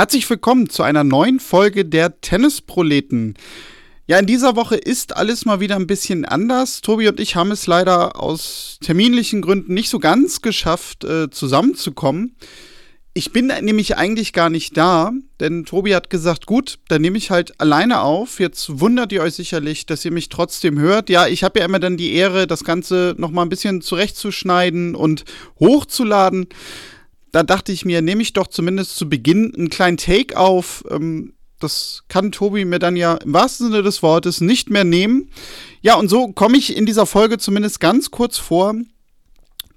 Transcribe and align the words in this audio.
Herzlich 0.00 0.30
willkommen 0.30 0.70
zu 0.70 0.82
einer 0.82 1.04
neuen 1.04 1.40
Folge 1.40 1.84
der 1.84 2.22
Tennisproleten. 2.22 3.34
Ja, 4.06 4.18
in 4.18 4.24
dieser 4.24 4.56
Woche 4.56 4.76
ist 4.76 5.14
alles 5.14 5.44
mal 5.44 5.60
wieder 5.60 5.76
ein 5.76 5.86
bisschen 5.86 6.24
anders. 6.24 6.80
Tobi 6.80 7.06
und 7.08 7.20
ich 7.20 7.36
haben 7.36 7.50
es 7.50 7.66
leider 7.66 8.18
aus 8.18 8.78
terminlichen 8.80 9.42
Gründen 9.42 9.74
nicht 9.74 9.90
so 9.90 9.98
ganz 9.98 10.40
geschafft, 10.40 11.04
äh, 11.04 11.28
zusammenzukommen. 11.28 12.34
Ich 13.12 13.32
bin 13.32 13.48
nämlich 13.48 13.98
eigentlich 13.98 14.32
gar 14.32 14.48
nicht 14.48 14.74
da, 14.74 15.12
denn 15.38 15.66
Tobi 15.66 15.94
hat 15.94 16.08
gesagt, 16.08 16.46
gut, 16.46 16.78
dann 16.88 17.02
nehme 17.02 17.18
ich 17.18 17.30
halt 17.30 17.60
alleine 17.60 18.00
auf. 18.00 18.40
Jetzt 18.40 18.80
wundert 18.80 19.12
ihr 19.12 19.20
euch 19.20 19.34
sicherlich, 19.34 19.84
dass 19.84 20.02
ihr 20.06 20.12
mich 20.12 20.30
trotzdem 20.30 20.78
hört. 20.78 21.10
Ja, 21.10 21.26
ich 21.26 21.44
habe 21.44 21.58
ja 21.58 21.66
immer 21.66 21.78
dann 21.78 21.98
die 21.98 22.14
Ehre, 22.14 22.46
das 22.46 22.64
Ganze 22.64 23.14
nochmal 23.18 23.44
ein 23.44 23.50
bisschen 23.50 23.82
zurechtzuschneiden 23.82 24.94
und 24.94 25.24
hochzuladen. 25.58 26.46
Da 27.32 27.42
dachte 27.42 27.72
ich 27.72 27.84
mir, 27.84 28.02
nehme 28.02 28.22
ich 28.22 28.32
doch 28.32 28.48
zumindest 28.48 28.96
zu 28.96 29.08
Beginn 29.08 29.54
einen 29.54 29.70
kleinen 29.70 29.96
Take 29.96 30.36
auf. 30.38 30.84
Ähm, 30.90 31.34
das 31.60 32.04
kann 32.08 32.32
Tobi 32.32 32.64
mir 32.64 32.78
dann 32.78 32.96
ja 32.96 33.14
im 33.14 33.34
wahrsten 33.34 33.68
Sinne 33.68 33.82
des 33.82 34.02
Wortes 34.02 34.40
nicht 34.40 34.70
mehr 34.70 34.84
nehmen. 34.84 35.30
Ja, 35.82 35.94
und 35.96 36.08
so 36.08 36.32
komme 36.32 36.56
ich 36.56 36.76
in 36.76 36.86
dieser 36.86 37.06
Folge 37.06 37.38
zumindest 37.38 37.80
ganz 37.80 38.10
kurz 38.10 38.38
vor. 38.38 38.74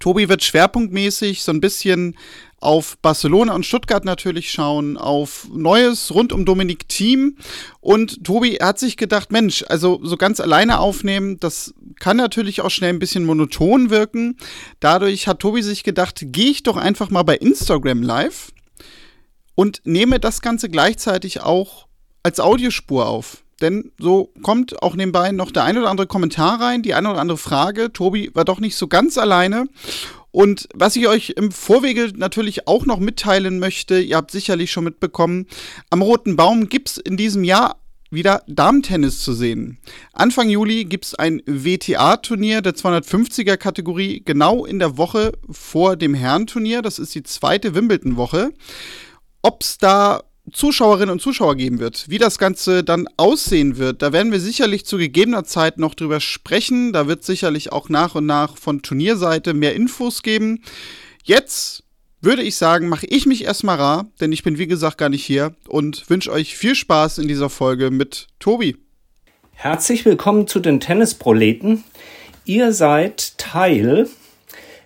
Tobi 0.04 0.28
wird 0.28 0.44
schwerpunktmäßig 0.44 1.44
so 1.44 1.54
ein 1.54 1.62
bisschen 1.62 2.18
auf 2.60 2.98
Barcelona 2.98 3.56
und 3.56 3.66
Stuttgart 3.66 4.04
natürlich 4.04 4.52
schauen, 4.52 4.98
auf 4.98 5.48
Neues 5.54 6.14
rund 6.14 6.34
um 6.34 6.44
Dominik 6.44 6.90
Thiem. 6.90 7.38
Und 7.80 8.26
Tobi 8.26 8.56
hat 8.56 8.80
sich 8.80 8.98
gedacht, 8.98 9.32
Mensch, 9.32 9.64
also 9.70 10.02
so 10.04 10.18
ganz 10.18 10.42
alleine 10.42 10.80
aufnehmen, 10.80 11.40
das 11.40 11.74
kann 12.02 12.18
natürlich 12.18 12.60
auch 12.60 12.70
schnell 12.70 12.90
ein 12.90 13.00
bisschen 13.00 13.24
monoton 13.24 13.92
wirken. 13.92 14.36
Dadurch 14.82 15.30
hat 15.30 15.40
Tobi 15.40 15.62
sich 15.62 15.86
gedacht, 15.86 16.20
gehe 16.22 16.52
ich 16.52 16.64
doch 16.64 16.76
einfach 16.76 17.10
mal 17.10 17.24
bei 17.24 17.38
Instagram 17.38 18.02
live 18.02 18.52
und 19.56 19.84
nehme 19.86 20.20
das 20.20 20.42
Ganze 20.42 20.68
gleichzeitig 20.68 21.40
auch 21.40 21.88
als 22.24 22.42
Audiospur 22.42 23.08
auf. 23.08 23.43
Denn 23.62 23.92
so 24.00 24.32
kommt 24.42 24.82
auch 24.82 24.96
nebenbei 24.96 25.32
noch 25.32 25.52
der 25.52 25.64
ein 25.64 25.78
oder 25.78 25.90
andere 25.90 26.08
Kommentar 26.08 26.60
rein, 26.60 26.82
die 26.82 26.94
eine 26.94 27.10
oder 27.10 27.20
andere 27.20 27.38
Frage. 27.38 27.94
Tobi 27.94 28.32
war 28.34 28.46
doch 28.46 28.60
nicht 28.60 28.76
so 28.76 28.88
ganz 28.88 29.18
alleine. 29.18 29.68
Und 30.32 30.68
was 30.74 30.96
ich 30.96 31.08
euch 31.08 31.36
im 31.38 31.52
Vorwege 31.52 32.12
natürlich 32.16 32.68
auch 32.68 32.88
noch 32.88 33.00
mitteilen 33.00 33.60
möchte, 33.60 34.00
ihr 34.00 34.18
habt 34.18 34.32
sicherlich 34.32 34.72
schon 34.72 34.84
mitbekommen, 34.84 35.46
am 35.92 36.02
Roten 36.02 36.36
Baum 36.36 36.70
gibt 36.70 36.90
es 36.90 36.98
in 36.98 37.18
diesem 37.18 37.44
Jahr 37.44 37.78
wieder 38.14 38.44
Damentennis 38.48 39.22
zu 39.22 39.34
sehen. 39.34 39.78
Anfang 40.12 40.50
Juli 40.50 40.86
gibt 40.86 41.06
es 41.06 41.16
ein 41.16 41.42
WTA-Turnier 41.46 42.62
der 42.62 42.74
250er 42.74 43.58
Kategorie, 43.58 44.24
genau 44.26 44.66
in 44.66 44.80
der 44.80 44.98
Woche 44.98 45.34
vor 45.50 45.96
dem 45.98 46.14
Herrenturnier. 46.14 46.82
Das 46.82 47.00
ist 47.00 47.14
die 47.16 47.24
zweite 47.24 47.76
Wimbledon-Woche. 47.76 48.54
Ob 49.42 49.62
es 49.62 49.78
da 49.78 50.24
Zuschauerinnen 50.52 51.12
und 51.12 51.22
Zuschauer 51.22 51.56
geben 51.56 51.80
wird. 51.80 52.10
Wie 52.10 52.18
das 52.18 52.38
Ganze 52.38 52.84
dann 52.84 53.08
aussehen 53.18 53.78
wird, 53.78 54.02
da 54.02 54.12
werden 54.12 54.32
wir 54.32 54.40
sicherlich 54.40 54.86
zu 54.86 54.98
gegebener 54.98 55.46
Zeit 55.46 55.78
noch 55.78 55.96
drüber 55.96 56.20
sprechen. 56.20 56.92
Da 56.92 57.08
wird 57.08 57.24
sicherlich 57.24 57.72
auch 57.72 57.90
nach 57.90 58.16
und 58.16 58.26
nach 58.26 58.58
von 58.58 58.82
Turnierseite 58.82 59.54
mehr 59.54 59.74
Infos 59.74 60.22
geben. 60.22 60.62
Jetzt 61.24 61.84
würde 62.20 62.42
ich 62.42 62.56
sagen, 62.56 62.90
mache 62.90 63.06
ich 63.08 63.26
mich 63.26 63.44
erstmal 63.44 63.78
rar, 63.78 64.08
denn 64.20 64.32
ich 64.32 64.44
bin 64.44 64.58
wie 64.58 64.68
gesagt 64.68 64.98
gar 64.98 65.10
nicht 65.10 65.26
hier 65.26 65.56
und 65.68 66.10
wünsche 66.10 66.32
euch 66.32 66.56
viel 66.56 66.76
Spaß 66.76 67.18
in 67.18 67.28
dieser 67.28 67.50
Folge 67.50 67.92
mit 67.92 68.28
Tobi. 68.40 68.78
Herzlich 69.54 70.04
willkommen 70.06 70.48
zu 70.48 70.60
den 70.60 70.80
Tennisproleten. 70.80 71.84
Ihr 72.46 72.74
seid 72.74 73.38
Teil 73.38 74.10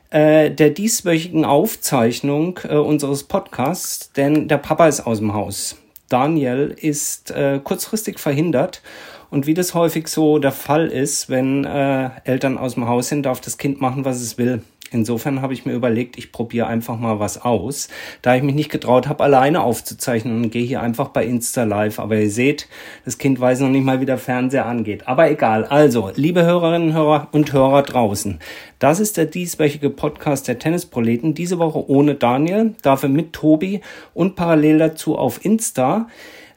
äh, 0.10 0.52
der 0.52 0.70
dieswöchigen 0.70 1.46
Aufzeichnung 1.46 2.60
äh, 2.64 2.76
unseres 2.76 3.24
Podcasts, 3.24 4.12
denn 4.14 4.48
der 4.48 4.58
Papa 4.58 4.88
ist 4.88 5.02
aus 5.02 5.20
dem 5.20 5.34
Haus. 5.34 5.76
Daniel 6.10 6.76
ist 6.80 7.32
äh, 7.32 7.60
kurzfristig 7.64 8.20
verhindert 8.20 8.82
und 9.30 9.46
wie 9.46 9.54
das 9.54 9.74
häufig 9.74 10.08
so 10.08 10.40
der 10.40 10.54
Fall 10.54 10.88
ist, 10.88 11.30
wenn 11.30 11.66
äh, 11.66 12.10
Eltern 12.24 12.58
aus 12.58 12.76
dem 12.76 12.88
Haus 12.88 13.10
sind, 13.10 13.24
darf 13.24 13.42
das 13.42 13.58
Kind 13.58 13.82
machen, 13.82 14.06
was 14.06 14.22
es 14.22 14.38
will. 14.38 14.62
Insofern 14.94 15.42
habe 15.42 15.54
ich 15.54 15.66
mir 15.66 15.74
überlegt, 15.74 16.18
ich 16.18 16.32
probiere 16.32 16.68
einfach 16.68 16.98
mal 16.98 17.20
was 17.20 17.42
aus. 17.44 17.88
Da 18.22 18.36
ich 18.36 18.44
mich 18.44 18.56
nicht 18.56 18.72
getraut 18.72 19.08
habe, 19.08 19.24
alleine 19.24 19.62
aufzuzeichnen 19.62 20.44
und 20.44 20.52
gehe 20.52 20.66
hier 20.66 20.82
einfach 20.82 21.10
bei 21.10 21.26
Insta 21.26 21.64
Live. 21.64 22.00
Aber 22.00 22.18
ihr 22.18 22.30
seht, 22.30 22.68
das 23.06 23.18
Kind 23.18 23.40
weiß 23.40 23.62
noch 23.62 23.70
nicht 23.70 23.86
mal, 23.86 24.02
wie 24.02 24.06
der 24.06 24.18
Fernseher 24.18 24.66
angeht. 24.66 25.08
Aber 25.08 25.30
egal. 25.30 25.66
Also, 25.66 26.12
liebe 26.16 26.44
Hörerinnen 26.46 26.94
Hörer 26.94 27.28
und 27.32 27.54
Hörer 27.54 27.84
draußen, 27.84 28.40
das 28.80 29.00
ist 29.00 29.18
der 29.18 29.26
dieswöchige 29.26 29.90
Podcast 29.90 30.48
der 30.48 30.60
Tennisproleten. 30.60 31.34
Diese 31.34 31.60
Woche 31.60 31.90
ohne 31.90 32.16
Daniel, 32.16 32.76
dafür 32.82 33.10
mit 33.10 33.34
Tobi 33.34 33.82
und 34.14 34.36
parallel 34.36 34.78
dazu 34.78 35.18
auf 35.18 35.44
Insta. 35.44 36.08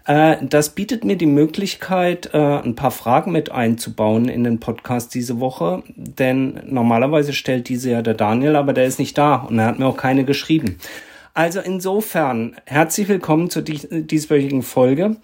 Äh, 0.06 0.36
das 0.42 0.70
bietet 0.70 1.04
mir 1.04 1.16
die 1.16 1.26
Möglichkeit, 1.26 2.30
äh, 2.32 2.38
ein 2.38 2.74
paar 2.74 2.90
Fragen 2.90 3.32
mit 3.32 3.50
einzubauen 3.50 4.28
in 4.28 4.44
den 4.44 4.60
Podcast 4.60 5.14
diese 5.14 5.40
Woche, 5.40 5.82
denn 5.96 6.60
normalerweise 6.66 7.32
stellt 7.32 7.68
diese 7.68 7.90
ja 7.90 8.02
der 8.02 8.14
Daniel, 8.14 8.56
aber 8.56 8.72
der 8.72 8.86
ist 8.86 8.98
nicht 8.98 9.16
da 9.18 9.36
und 9.36 9.58
er 9.58 9.66
hat 9.66 9.78
mir 9.78 9.86
auch 9.86 9.96
keine 9.96 10.24
geschrieben. 10.24 10.78
Also 11.34 11.60
insofern 11.60 12.56
herzlich 12.66 13.08
willkommen 13.08 13.50
zur 13.50 13.62
dieswöchigen 13.62 14.62
Folge. 14.62 15.16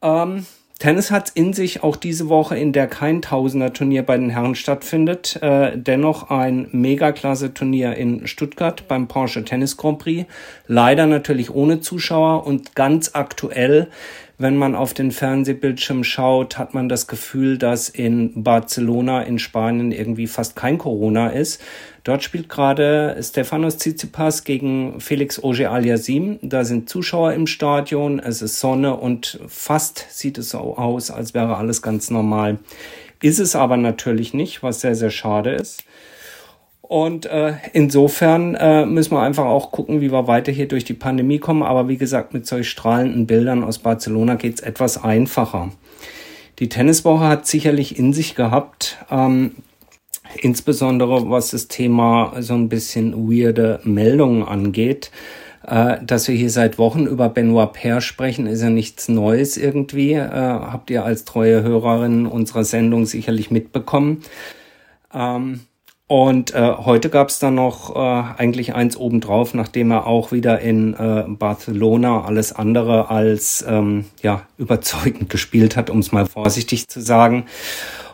Ähm, 0.00 0.46
Tennis 0.82 1.12
hat 1.12 1.30
in 1.34 1.52
sich 1.52 1.84
auch 1.84 1.94
diese 1.94 2.28
Woche, 2.28 2.58
in 2.58 2.72
der 2.72 2.88
kein 2.88 3.22
Tausender-Turnier 3.22 4.02
bei 4.02 4.16
den 4.18 4.30
Herren 4.30 4.56
stattfindet, 4.56 5.40
äh, 5.40 5.78
dennoch 5.78 6.28
ein 6.28 6.66
Megaklasse-Turnier 6.72 7.94
in 7.94 8.26
Stuttgart 8.26 8.88
beim 8.88 9.06
Porsche 9.06 9.44
Tennis 9.44 9.76
Grand 9.76 10.00
Prix. 10.00 10.26
Leider 10.66 11.06
natürlich 11.06 11.54
ohne 11.54 11.78
Zuschauer 11.78 12.44
und 12.44 12.74
ganz 12.74 13.12
aktuell 13.14 13.90
wenn 14.42 14.56
man 14.56 14.74
auf 14.74 14.92
den 14.92 15.12
Fernsehbildschirm 15.12 16.04
schaut, 16.04 16.58
hat 16.58 16.74
man 16.74 16.88
das 16.88 17.06
Gefühl, 17.06 17.56
dass 17.56 17.88
in 17.88 18.42
Barcelona 18.42 19.22
in 19.22 19.38
Spanien 19.38 19.92
irgendwie 19.92 20.26
fast 20.26 20.56
kein 20.56 20.78
Corona 20.78 21.28
ist. 21.28 21.62
Dort 22.04 22.24
spielt 22.24 22.48
gerade 22.48 23.16
Stefanos 23.22 23.78
Tsitsipas 23.78 24.42
gegen 24.42 25.00
Felix 25.00 25.42
Auger-Aliassime. 25.42 26.40
Da 26.42 26.64
sind 26.64 26.88
Zuschauer 26.88 27.32
im 27.32 27.46
Stadion, 27.46 28.18
es 28.18 28.42
ist 28.42 28.58
Sonne 28.58 28.96
und 28.96 29.38
fast 29.46 30.06
sieht 30.10 30.36
es 30.38 30.50
so 30.50 30.76
aus, 30.76 31.10
als 31.10 31.32
wäre 31.32 31.56
alles 31.56 31.80
ganz 31.80 32.10
normal. 32.10 32.58
Ist 33.22 33.38
es 33.38 33.54
aber 33.54 33.76
natürlich 33.76 34.34
nicht, 34.34 34.64
was 34.64 34.80
sehr, 34.80 34.96
sehr 34.96 35.10
schade 35.10 35.52
ist. 35.52 35.84
Und 36.82 37.26
äh, 37.26 37.54
insofern 37.72 38.54
äh, 38.54 38.84
müssen 38.84 39.12
wir 39.12 39.22
einfach 39.22 39.46
auch 39.46 39.70
gucken, 39.70 40.00
wie 40.00 40.12
wir 40.12 40.26
weiter 40.26 40.52
hier 40.52 40.68
durch 40.68 40.84
die 40.84 40.94
Pandemie 40.94 41.38
kommen. 41.38 41.62
Aber 41.62 41.88
wie 41.88 41.96
gesagt, 41.96 42.34
mit 42.34 42.46
solch 42.46 42.68
strahlenden 42.68 43.26
Bildern 43.26 43.64
aus 43.64 43.78
Barcelona 43.78 44.34
geht's 44.34 44.60
etwas 44.60 45.02
einfacher. 45.02 45.70
Die 46.58 46.68
Tenniswoche 46.68 47.24
hat 47.24 47.46
sicherlich 47.46 47.98
in 47.98 48.12
sich 48.12 48.34
gehabt, 48.34 48.98
ähm, 49.10 49.52
insbesondere 50.40 51.30
was 51.30 51.50
das 51.50 51.68
Thema 51.68 52.34
so 52.40 52.54
ein 52.54 52.68
bisschen 52.68 53.30
weirde 53.30 53.80
Meldungen 53.84 54.42
angeht. 54.42 55.10
Äh, 55.66 55.98
dass 56.04 56.26
wir 56.26 56.34
hier 56.34 56.50
seit 56.50 56.76
Wochen 56.76 57.06
über 57.06 57.28
Benoit 57.28 57.72
Paire 57.72 58.00
sprechen, 58.00 58.46
ist 58.46 58.62
ja 58.62 58.70
nichts 58.70 59.08
Neues 59.08 59.56
irgendwie. 59.56 60.14
Äh, 60.14 60.28
habt 60.28 60.90
ihr 60.90 61.04
als 61.04 61.24
treue 61.24 61.62
Hörerin 61.62 62.26
unserer 62.26 62.64
Sendung 62.64 63.06
sicherlich 63.06 63.50
mitbekommen. 63.50 64.22
Ähm, 65.14 65.60
und 66.12 66.52
äh, 66.52 66.60
heute 66.76 67.08
gab 67.08 67.30
es 67.30 67.38
dann 67.38 67.54
noch 67.54 67.96
äh, 67.96 67.98
eigentlich 67.98 68.74
eins 68.74 68.98
obendrauf, 68.98 69.54
nachdem 69.54 69.90
er 69.92 70.06
auch 70.06 70.30
wieder 70.30 70.60
in 70.60 70.92
äh, 70.92 71.24
Barcelona 71.26 72.24
alles 72.26 72.52
andere 72.52 73.08
als 73.08 73.64
ähm, 73.66 74.04
ja, 74.20 74.42
überzeugend 74.58 75.30
gespielt 75.30 75.74
hat, 75.74 75.88
um 75.88 76.00
es 76.00 76.12
mal 76.12 76.26
vorsichtig 76.26 76.86
zu 76.88 77.00
sagen. 77.00 77.46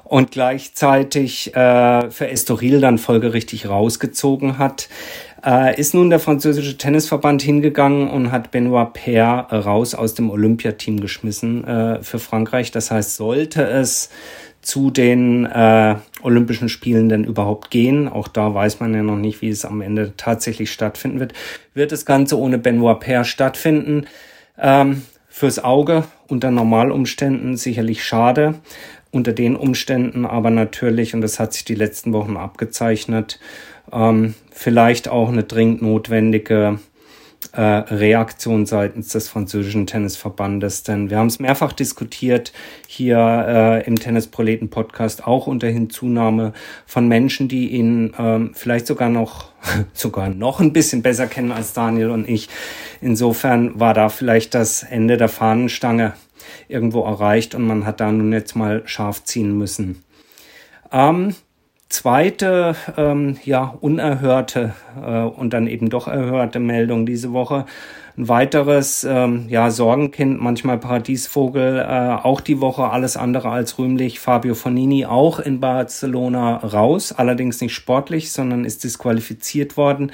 Und 0.05 0.31
gleichzeitig 0.31 1.57
äh, 1.57 2.09
für 2.13 2.29
Estoril 2.29 2.81
dann 2.81 2.99
folgerichtig 2.99 3.69
rausgezogen 3.69 4.59
hat, 4.59 4.89
äh, 5.45 5.79
ist 5.79 5.93
nun 5.93 6.09
der 6.09 6.21
französische 6.21 6.79
Tennisverband 6.79 7.43
hingegangen 7.43 8.09
und 8.09 8.31
hat 8.31 8.53
Benoit 8.53 8.93
Paire 8.93 9.47
raus 9.51 9.97
aus 9.97 10.15
dem 10.15 10.31
Olympiateam 10.31 11.01
geschmissen 11.01 11.65
äh, 11.65 12.03
für 12.03 12.21
Frankreich. 12.21 12.71
Das 12.71 12.93
heißt, 12.93 13.17
sollte 13.17 13.65
es 13.65 14.09
zu 14.69 14.91
den 14.91 15.47
äh, 15.47 15.95
Olympischen 16.21 16.69
Spielen 16.69 17.09
denn 17.09 17.25
überhaupt 17.25 17.71
gehen. 17.71 18.07
Auch 18.07 18.29
da 18.29 18.53
weiß 18.53 18.81
man 18.81 18.93
ja 18.93 19.03
noch 19.03 19.17
nicht, 19.17 19.41
wie 19.41 19.49
es 19.49 19.65
am 19.65 19.81
Ende 19.81 20.13
tatsächlich 20.19 20.71
stattfinden 20.71 21.21
wird. 21.21 21.33
Wird 21.73 21.91
das 21.91 22.05
Ganze 22.05 22.39
ohne 22.39 22.59
Benoit 22.59 23.01
Paire 23.01 23.25
stattfinden? 23.25 24.05
Ähm, 24.59 25.05
fürs 25.31 25.59
Auge 25.59 26.05
unter 26.27 26.51
Normalumständen 26.51 27.57
sicherlich 27.57 28.05
schade. 28.05 28.57
Unter 29.11 29.33
den 29.33 29.57
Umständen 29.57 30.27
aber 30.27 30.51
natürlich, 30.51 31.15
und 31.15 31.23
das 31.23 31.41
hat 31.41 31.55
sich 31.55 31.65
die 31.65 31.75
letzten 31.75 32.13
Wochen 32.13 32.37
abgezeichnet, 32.37 33.41
ähm, 33.91 34.35
vielleicht 34.53 35.09
auch 35.09 35.31
eine 35.31 35.45
dringend 35.45 35.81
notwendige 35.81 36.79
äh, 37.53 37.61
Reaktion 37.61 38.67
seitens 38.67 39.09
des 39.09 39.29
französischen 39.29 39.87
Tennisverbandes. 39.87 40.83
Denn 40.83 41.11
wir 41.11 41.19
haben 41.19 41.29
es 41.29 41.39
mehrfach 41.39 41.73
diskutiert 41.73 42.53
hier 42.87 43.19
äh, 43.19 43.87
im 43.87 43.97
Tennisproleten-Podcast, 43.97 45.27
auch 45.27 45.47
unter 45.47 45.69
Hinzunahme 45.69 46.53
von 46.87 47.09
Menschen, 47.09 47.49
die 47.49 47.69
ihn 47.69 48.13
ähm, 48.19 48.53
vielleicht 48.55 48.87
sogar 48.87 49.09
noch, 49.09 49.53
sogar 49.93 50.29
noch 50.29 50.61
ein 50.61 50.73
bisschen 50.73 51.03
besser 51.03 51.27
kennen 51.27 51.53
als 51.53 51.73
Daniel 51.73 52.11
und 52.11 52.29
ich. 52.29 52.49
Insofern 53.01 53.79
war 53.79 53.95
da 53.95 54.09
vielleicht 54.09 54.55
das 54.55 54.83
Ende 54.83 55.17
der 55.17 55.29
Fahnenstange 55.29 56.15
irgendwo 56.69 57.05
erreicht 57.05 57.55
und 57.55 57.67
man 57.67 57.87
hat 57.87 58.01
da 58.01 58.11
nun 58.11 58.33
jetzt 58.33 58.57
mal 58.57 58.83
scharf 58.87 59.25
ziehen 59.25 59.57
müssen. 59.57 60.03
Ähm, 60.93 61.35
zweite, 61.89 62.77
ähm, 62.97 63.39
ja, 63.45 63.75
unerhörte 63.81 64.75
äh, 65.03 65.23
und 65.23 65.53
dann 65.53 65.67
eben 65.67 65.91
doch 65.91 66.07
erhörte 66.07 66.61
Meldung 66.61 67.07
diese 67.07 67.33
Woche. 67.33 67.65
Ein 68.17 68.29
weiteres, 68.29 69.05
ähm, 69.05 69.47
ja, 69.49 69.71
Sorgenkind, 69.71 70.41
manchmal 70.41 70.79
Paradiesvogel, 70.79 71.79
äh, 71.79 72.23
auch 72.23 72.41
die 72.41 72.61
Woche 72.61 72.91
alles 72.91 73.17
andere 73.17 73.51
als 73.51 73.79
rühmlich. 73.79 74.21
Fabio 74.21 74.55
Fonini 74.55 75.07
auch 75.07 75.39
in 75.39 75.61
Barcelona 75.61 76.57
raus, 76.57 77.13
allerdings 77.13 77.61
nicht 77.61 77.75
sportlich, 77.75 78.33
sondern 78.33 78.65
ist 78.65 78.85
disqualifiziert 78.85 79.77
worden. 79.77 80.13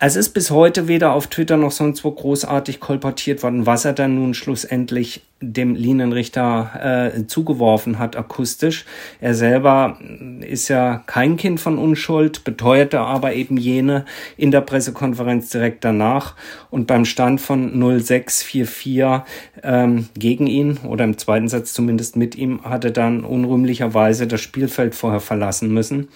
Es 0.00 0.14
ist 0.14 0.28
bis 0.28 0.52
heute 0.52 0.86
weder 0.86 1.12
auf 1.12 1.26
Twitter 1.26 1.56
noch 1.56 1.72
sonst 1.72 2.04
wo 2.04 2.12
großartig 2.12 2.78
kolportiert 2.78 3.42
worden, 3.42 3.66
was 3.66 3.84
er 3.84 3.94
dann 3.94 4.14
nun 4.14 4.32
schlussendlich 4.32 5.22
dem 5.40 5.74
Linienrichter 5.74 7.14
äh, 7.16 7.26
zugeworfen 7.26 7.98
hat 7.98 8.14
akustisch. 8.14 8.84
Er 9.20 9.34
selber 9.34 9.98
ist 10.40 10.68
ja 10.68 11.02
kein 11.06 11.36
Kind 11.36 11.58
von 11.58 11.78
Unschuld, 11.78 12.44
beteuerte 12.44 13.00
aber 13.00 13.34
eben 13.34 13.56
jene 13.56 14.04
in 14.36 14.52
der 14.52 14.60
Pressekonferenz 14.60 15.50
direkt 15.50 15.84
danach 15.84 16.36
und 16.70 16.86
beim 16.86 17.04
Stand 17.04 17.40
von 17.40 17.72
0644 17.76 19.24
ähm, 19.64 20.08
gegen 20.14 20.46
ihn 20.46 20.76
oder 20.86 21.02
im 21.02 21.18
zweiten 21.18 21.48
Satz 21.48 21.72
zumindest 21.72 22.14
mit 22.14 22.36
ihm 22.36 22.62
hatte 22.62 22.92
dann 22.92 23.24
unrühmlicherweise 23.24 24.28
das 24.28 24.42
Spielfeld 24.42 24.94
vorher 24.94 25.20
verlassen 25.20 25.74
müssen. 25.74 26.06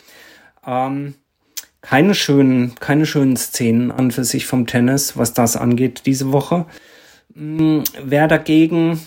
Ähm, 0.64 1.14
keine 1.82 2.14
schönen, 2.14 2.74
keine 2.76 3.04
schönen 3.04 3.36
Szenen 3.36 3.90
an 3.90 4.10
für 4.10 4.24
sich 4.24 4.46
vom 4.46 4.66
Tennis, 4.66 5.16
was 5.16 5.34
das 5.34 5.56
angeht 5.56 6.02
diese 6.06 6.32
Woche. 6.32 6.66
Hm, 7.34 7.84
wer 8.02 8.28
dagegen 8.28 9.00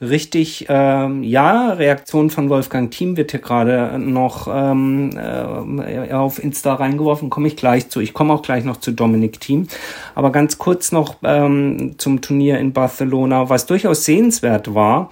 richtig, 0.00 0.66
ähm, 0.68 1.22
ja, 1.22 1.72
Reaktion 1.72 2.30
von 2.30 2.48
Wolfgang 2.48 2.90
Thiem 2.90 3.16
wird 3.16 3.30
hier 3.30 3.40
gerade 3.40 3.98
noch 3.98 4.48
ähm, 4.50 5.10
äh, 5.16 6.12
auf 6.12 6.42
Insta 6.42 6.74
reingeworfen, 6.74 7.30
komme 7.30 7.48
ich 7.48 7.56
gleich 7.56 7.88
zu. 7.88 8.00
Ich 8.00 8.14
komme 8.14 8.32
auch 8.32 8.42
gleich 8.42 8.64
noch 8.64 8.78
zu 8.78 8.92
Dominik 8.92 9.40
Thiem. 9.40 9.66
Aber 10.14 10.32
ganz 10.32 10.58
kurz 10.58 10.92
noch 10.92 11.16
ähm, 11.22 11.94
zum 11.98 12.20
Turnier 12.20 12.58
in 12.58 12.72
Barcelona, 12.72 13.48
was 13.48 13.66
durchaus 13.66 14.04
sehenswert 14.04 14.74
war. 14.74 15.10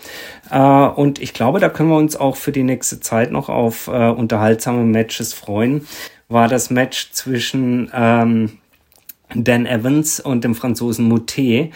Äh, 0.51 0.59
und 0.59 1.21
ich 1.21 1.35
glaube, 1.35 1.61
da 1.61 1.69
können 1.69 1.89
wir 1.89 1.97
uns 1.97 2.17
auch 2.17 2.37
für 2.37 2.53
die 2.53 2.63
nächste 2.63 3.01
Zeit 3.01 3.33
noch 3.33 3.49
auf 3.49 3.89
äh, 3.89 4.09
unterhaltsame 4.09 4.85
Matches 4.85 5.35
freuen 5.35 5.87
war 6.29 6.49
das 6.49 6.71
Match 6.71 7.11
zwischen 7.13 7.91
ähm, 7.95 8.59
Dan 9.35 9.67
Evans 9.67 10.21
und 10.21 10.45
dem 10.45 10.55
Franzosen 10.55 11.09
Moutet. 11.09 11.73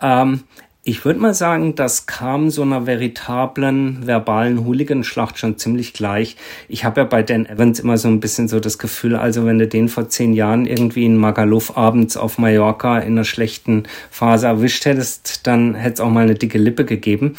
Ähm, 0.00 0.44
ich 0.86 1.06
würde 1.06 1.18
mal 1.18 1.32
sagen, 1.32 1.74
das 1.74 2.04
kam 2.04 2.50
so 2.50 2.60
einer 2.60 2.86
veritablen 2.86 4.06
verbalen 4.06 4.66
Hooligan-Schlacht 4.66 5.38
schon 5.38 5.56
ziemlich 5.56 5.94
gleich. 5.94 6.36
Ich 6.68 6.84
habe 6.84 7.00
ja 7.00 7.06
bei 7.06 7.22
Dan 7.22 7.46
Evans 7.46 7.80
immer 7.80 7.96
so 7.96 8.08
ein 8.08 8.20
bisschen 8.20 8.48
so 8.48 8.60
das 8.60 8.78
Gefühl, 8.78 9.16
also 9.16 9.46
wenn 9.46 9.58
du 9.58 9.66
den 9.66 9.88
vor 9.88 10.10
zehn 10.10 10.34
Jahren 10.34 10.66
irgendwie 10.66 11.06
in 11.06 11.16
Magaluf 11.16 11.78
abends 11.78 12.18
auf 12.18 12.36
Mallorca 12.36 12.98
in 12.98 13.12
einer 13.12 13.24
schlechten 13.24 13.84
Phase 14.10 14.46
erwischt 14.46 14.84
hättest, 14.84 15.46
dann 15.46 15.74
hätte 15.74 15.94
es 15.94 16.00
auch 16.00 16.10
mal 16.10 16.24
eine 16.24 16.34
dicke 16.34 16.58
Lippe 16.58 16.84
gegeben. 16.84 17.34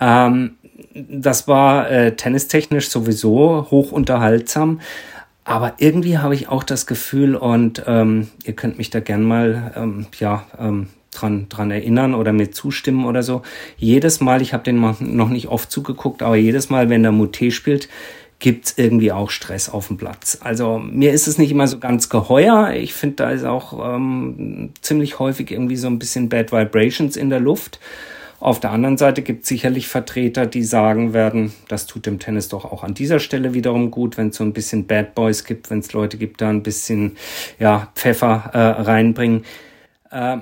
Ähm, 0.00 0.56
das 0.92 1.46
war 1.46 1.88
äh, 1.88 2.16
tennistechnisch 2.16 2.90
sowieso 2.90 3.68
hoch 3.70 3.92
unterhaltsam. 3.92 4.80
Aber 5.44 5.74
irgendwie 5.78 6.18
habe 6.18 6.34
ich 6.34 6.48
auch 6.48 6.64
das 6.64 6.86
Gefühl, 6.86 7.36
und 7.36 7.84
ähm, 7.86 8.28
ihr 8.44 8.54
könnt 8.54 8.78
mich 8.78 8.90
da 8.90 8.98
gern 8.98 9.22
mal 9.22 9.72
ähm, 9.76 10.06
ja, 10.18 10.44
ähm, 10.58 10.88
dran, 11.12 11.46
dran 11.48 11.70
erinnern 11.70 12.14
oder 12.14 12.32
mir 12.32 12.50
zustimmen 12.50 13.04
oder 13.04 13.22
so. 13.22 13.42
Jedes 13.76 14.20
Mal, 14.20 14.42
ich 14.42 14.52
habe 14.52 14.64
den 14.64 14.80
noch 14.80 15.28
nicht 15.28 15.48
oft 15.48 15.70
zugeguckt, 15.70 16.22
aber 16.22 16.36
jedes 16.36 16.70
Mal, 16.70 16.88
wenn 16.88 17.02
der 17.02 17.12
Moutet 17.12 17.52
spielt, 17.52 17.88
gibt's 18.38 18.74
irgendwie 18.76 19.12
auch 19.12 19.30
Stress 19.30 19.68
auf 19.68 19.86
dem 19.86 19.98
Platz. 19.98 20.38
Also 20.42 20.78
mir 20.78 21.12
ist 21.12 21.28
es 21.28 21.38
nicht 21.38 21.52
immer 21.52 21.68
so 21.68 21.78
ganz 21.78 22.08
geheuer. 22.08 22.72
Ich 22.74 22.92
finde, 22.92 23.16
da 23.16 23.30
ist 23.30 23.44
auch 23.44 23.94
ähm, 23.94 24.70
ziemlich 24.80 25.20
häufig 25.20 25.52
irgendwie 25.52 25.76
so 25.76 25.86
ein 25.86 26.00
bisschen 26.00 26.28
Bad 26.28 26.50
Vibrations 26.50 27.16
in 27.16 27.30
der 27.30 27.38
Luft. 27.38 27.78
Auf 28.40 28.58
der 28.58 28.72
anderen 28.72 28.98
Seite 28.98 29.22
gibt 29.22 29.44
es 29.44 29.48
sicherlich 29.48 29.86
Vertreter, 29.86 30.46
die 30.46 30.64
sagen 30.64 31.12
werden, 31.12 31.52
das 31.68 31.86
tut 31.86 32.06
dem 32.06 32.18
Tennis 32.18 32.48
doch 32.48 32.64
auch 32.64 32.82
an 32.82 32.94
dieser 32.94 33.20
Stelle 33.20 33.54
wiederum 33.54 33.92
gut, 33.92 34.18
wenn 34.18 34.30
es 34.30 34.36
so 34.36 34.42
ein 34.42 34.52
bisschen 34.52 34.88
Bad 34.88 35.14
Boys 35.14 35.44
gibt, 35.44 35.70
wenn 35.70 35.78
es 35.78 35.92
Leute 35.92 36.16
gibt, 36.16 36.40
da 36.40 36.48
ein 36.48 36.64
bisschen 36.64 37.16
ja, 37.60 37.92
Pfeffer 37.94 38.50
äh, 38.52 38.82
reinbringen. 38.82 39.44
Äh, 40.10 40.38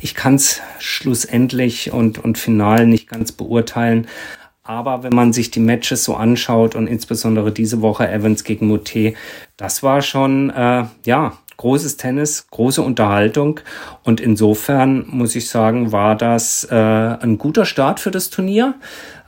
ich 0.00 0.14
kann 0.14 0.34
es 0.36 0.60
schlussendlich 0.78 1.92
und, 1.92 2.18
und 2.18 2.38
final 2.38 2.86
nicht 2.86 3.08
ganz 3.08 3.32
beurteilen. 3.32 4.06
Aber 4.62 5.02
wenn 5.02 5.14
man 5.14 5.32
sich 5.32 5.50
die 5.50 5.60
Matches 5.60 6.04
so 6.04 6.14
anschaut 6.14 6.74
und 6.74 6.86
insbesondere 6.86 7.50
diese 7.50 7.82
Woche 7.82 8.08
Evans 8.08 8.44
gegen 8.44 8.70
Moté, 8.70 9.14
das 9.56 9.82
war 9.82 10.00
schon, 10.02 10.50
äh, 10.50 10.84
ja, 11.04 11.38
großes 11.56 11.98
Tennis, 11.98 12.46
große 12.50 12.80
Unterhaltung 12.80 13.60
und 14.02 14.20
insofern 14.20 15.04
muss 15.08 15.36
ich 15.36 15.50
sagen, 15.50 15.92
war 15.92 16.16
das 16.16 16.64
äh, 16.70 16.74
ein 16.74 17.36
guter 17.36 17.66
Start 17.66 18.00
für 18.00 18.10
das 18.10 18.30
Turnier. 18.30 18.76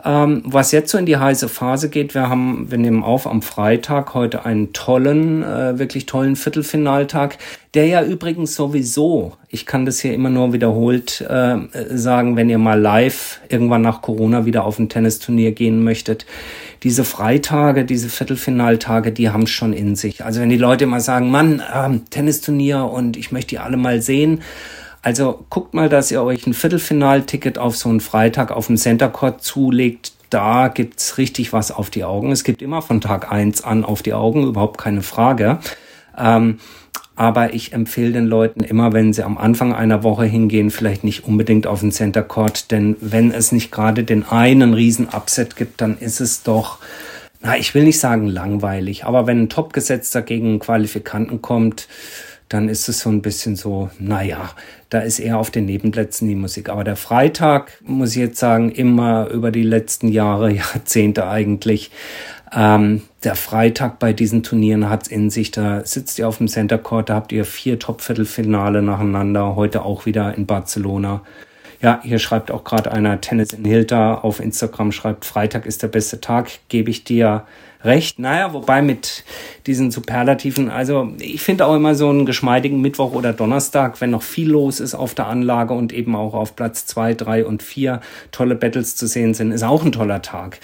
Ähm, 0.04 0.42
was 0.44 0.72
jetzt 0.72 0.90
so 0.90 0.98
in 0.98 1.06
die 1.06 1.16
heiße 1.16 1.48
Phase 1.48 1.88
geht, 1.88 2.14
wir 2.14 2.28
haben, 2.28 2.70
wir 2.70 2.78
nehmen 2.78 3.04
auf 3.04 3.26
am 3.26 3.40
Freitag 3.40 4.14
heute 4.14 4.44
einen 4.44 4.72
tollen, 4.72 5.44
äh, 5.44 5.78
wirklich 5.78 6.06
tollen 6.06 6.34
Viertelfinaltag, 6.34 7.38
der 7.74 7.86
ja 7.86 8.02
übrigens 8.02 8.56
sowieso, 8.56 9.34
ich 9.48 9.64
kann 9.64 9.86
das 9.86 10.00
hier 10.00 10.12
immer 10.12 10.28
nur 10.28 10.52
wiederholt 10.52 11.20
äh, 11.20 11.56
sagen, 11.90 12.36
wenn 12.36 12.50
ihr 12.50 12.58
mal 12.58 12.80
live 12.80 13.40
irgendwann 13.48 13.82
nach 13.82 14.02
Corona 14.02 14.44
wieder 14.44 14.64
auf 14.64 14.78
ein 14.80 14.88
Tennisturnier 14.88 15.52
gehen 15.52 15.84
möchtet, 15.84 16.26
diese 16.82 17.04
Freitage, 17.04 17.84
diese 17.84 18.08
Viertelfinaltage, 18.08 19.12
die 19.12 19.30
haben 19.30 19.46
schon 19.46 19.72
in 19.72 19.94
sich. 19.94 20.24
Also 20.24 20.40
wenn 20.40 20.50
die 20.50 20.56
Leute 20.56 20.84
immer 20.84 21.00
sagen, 21.00 21.30
Mann, 21.30 21.62
ähm, 21.72 22.02
Tennisturnier 22.10 22.84
und 22.84 23.16
ich 23.16 23.30
möchte 23.30 23.50
die 23.50 23.58
alle 23.60 23.76
mal 23.76 24.02
sehen, 24.02 24.40
also 25.02 25.44
guckt 25.50 25.74
mal, 25.74 25.88
dass 25.88 26.10
ihr 26.10 26.22
euch 26.22 26.46
ein 26.46 26.54
Viertelfinalticket 26.54 27.58
auf 27.58 27.76
so 27.76 27.88
einen 27.88 28.00
Freitag 28.00 28.52
auf 28.52 28.68
dem 28.68 28.76
Center 28.76 29.08
Court 29.08 29.42
zulegt. 29.42 30.12
Da 30.30 30.68
gibt's 30.68 31.18
richtig 31.18 31.52
was 31.52 31.72
auf 31.72 31.90
die 31.90 32.04
Augen. 32.04 32.30
Es 32.30 32.44
gibt 32.44 32.62
immer 32.62 32.80
von 32.80 33.00
Tag 33.00 33.30
eins 33.30 33.62
an 33.62 33.84
auf 33.84 34.02
die 34.02 34.14
Augen, 34.14 34.46
überhaupt 34.46 34.78
keine 34.78 35.02
Frage. 35.02 35.58
Ähm, 36.16 36.58
aber 37.14 37.52
ich 37.52 37.72
empfehle 37.72 38.12
den 38.12 38.26
Leuten 38.26 38.64
immer, 38.64 38.92
wenn 38.92 39.12
sie 39.12 39.22
am 39.22 39.36
Anfang 39.36 39.74
einer 39.74 40.02
Woche 40.02 40.24
hingehen, 40.24 40.70
vielleicht 40.70 41.04
nicht 41.04 41.24
unbedingt 41.24 41.66
auf 41.66 41.80
den 41.80 41.92
Center 41.92 42.22
Court, 42.22 42.70
denn 42.70 42.96
wenn 43.00 43.32
es 43.32 43.52
nicht 43.52 43.70
gerade 43.70 44.04
den 44.04 44.26
einen 44.26 44.72
riesen 44.72 45.08
Upset 45.08 45.56
gibt, 45.56 45.80
dann 45.82 45.98
ist 45.98 46.20
es 46.20 46.42
doch, 46.42 46.78
na, 47.42 47.58
ich 47.58 47.74
will 47.74 47.84
nicht 47.84 48.00
sagen 48.00 48.28
langweilig, 48.28 49.04
aber 49.04 49.26
wenn 49.26 49.42
ein 49.42 49.48
Topgesetzter 49.50 50.22
gegen 50.22 50.48
einen 50.48 50.58
Qualifikanten 50.58 51.42
kommt, 51.42 51.86
dann 52.52 52.68
ist 52.68 52.88
es 52.88 53.00
so 53.00 53.10
ein 53.10 53.22
bisschen 53.22 53.56
so, 53.56 53.90
naja, 53.98 54.50
da 54.90 55.00
ist 55.00 55.18
eher 55.18 55.38
auf 55.38 55.50
den 55.50 55.64
Nebenplätzen 55.64 56.28
die 56.28 56.34
Musik. 56.34 56.68
Aber 56.68 56.84
der 56.84 56.96
Freitag, 56.96 57.72
muss 57.84 58.10
ich 58.10 58.16
jetzt 58.16 58.38
sagen, 58.38 58.70
immer 58.70 59.28
über 59.28 59.50
die 59.50 59.62
letzten 59.62 60.08
Jahre, 60.08 60.50
Jahrzehnte 60.52 61.28
eigentlich, 61.28 61.90
ähm, 62.54 63.02
der 63.24 63.34
Freitag 63.34 63.98
bei 63.98 64.12
diesen 64.12 64.42
Turnieren 64.42 64.90
hat's 64.90 65.08
in 65.08 65.30
sich. 65.30 65.50
Da 65.50 65.84
sitzt 65.84 66.18
ihr 66.18 66.28
auf 66.28 66.38
dem 66.38 66.48
Center 66.48 66.78
Court, 66.78 67.08
da 67.08 67.14
habt 67.14 67.32
ihr 67.32 67.44
vier 67.44 67.78
Top-Viertelfinale 67.78 68.82
nacheinander, 68.82 69.56
heute 69.56 69.84
auch 69.84 70.04
wieder 70.04 70.34
in 70.36 70.46
Barcelona. 70.46 71.22
Ja, 71.80 72.00
hier 72.02 72.18
schreibt 72.18 72.50
auch 72.50 72.62
gerade 72.62 72.92
einer 72.92 73.20
Tennis 73.20 73.52
in 73.52 73.64
Hilda 73.64 74.14
auf 74.14 74.38
Instagram, 74.38 74.92
schreibt, 74.92 75.24
Freitag 75.24 75.66
ist 75.66 75.82
der 75.82 75.88
beste 75.88 76.20
Tag, 76.20 76.50
gebe 76.68 76.90
ich 76.90 77.04
dir 77.04 77.44
recht. 77.84 78.18
Naja, 78.18 78.52
wobei 78.52 78.82
mit 78.82 79.24
diesen 79.66 79.90
Superlativen, 79.90 80.70
also 80.70 81.12
ich 81.18 81.42
finde 81.42 81.66
auch 81.66 81.74
immer 81.74 81.94
so 81.94 82.08
einen 82.08 82.26
geschmeidigen 82.26 82.80
Mittwoch 82.80 83.12
oder 83.12 83.32
Donnerstag, 83.32 84.00
wenn 84.00 84.10
noch 84.10 84.22
viel 84.22 84.50
los 84.50 84.80
ist 84.80 84.94
auf 84.94 85.14
der 85.14 85.26
Anlage 85.26 85.74
und 85.74 85.92
eben 85.92 86.16
auch 86.16 86.34
auf 86.34 86.56
Platz 86.56 86.86
zwei, 86.86 87.14
drei 87.14 87.44
und 87.44 87.62
vier 87.62 88.00
tolle 88.30 88.54
Battles 88.54 88.96
zu 88.96 89.06
sehen 89.06 89.34
sind, 89.34 89.52
ist 89.52 89.62
auch 89.62 89.84
ein 89.84 89.92
toller 89.92 90.22
Tag. 90.22 90.58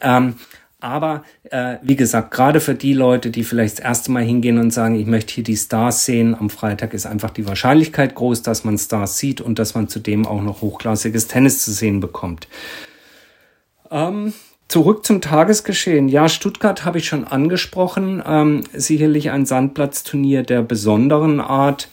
Ähm, 0.00 0.34
aber 0.80 1.24
äh, 1.50 1.76
wie 1.82 1.96
gesagt, 1.96 2.30
gerade 2.30 2.58
für 2.60 2.74
die 2.74 2.94
Leute, 2.94 3.30
die 3.30 3.44
vielleicht 3.44 3.78
das 3.78 3.84
erste 3.84 4.10
Mal 4.10 4.22
hingehen 4.22 4.58
und 4.58 4.70
sagen, 4.70 4.98
ich 4.98 5.06
möchte 5.06 5.34
hier 5.34 5.44
die 5.44 5.56
Stars 5.56 6.06
sehen, 6.06 6.34
am 6.34 6.48
Freitag 6.48 6.94
ist 6.94 7.06
einfach 7.06 7.30
die 7.30 7.46
Wahrscheinlichkeit 7.46 8.14
groß, 8.14 8.42
dass 8.42 8.64
man 8.64 8.78
Stars 8.78 9.18
sieht 9.18 9.42
und 9.42 9.58
dass 9.58 9.74
man 9.74 9.88
zudem 9.88 10.26
auch 10.26 10.40
noch 10.40 10.62
hochklassiges 10.62 11.28
Tennis 11.28 11.62
zu 11.62 11.72
sehen 11.72 12.00
bekommt. 12.00 12.48
Ähm, 13.90 14.32
zurück 14.70 15.04
zum 15.04 15.20
Tagesgeschehen. 15.20 16.08
Ja, 16.08 16.28
Stuttgart 16.28 16.84
habe 16.84 16.98
ich 16.98 17.08
schon 17.08 17.24
angesprochen. 17.24 18.22
Ähm, 18.24 18.62
sicherlich 18.72 19.30
ein 19.30 19.44
Sandplatzturnier 19.44 20.44
der 20.44 20.62
besonderen 20.62 21.40
Art. 21.40 21.88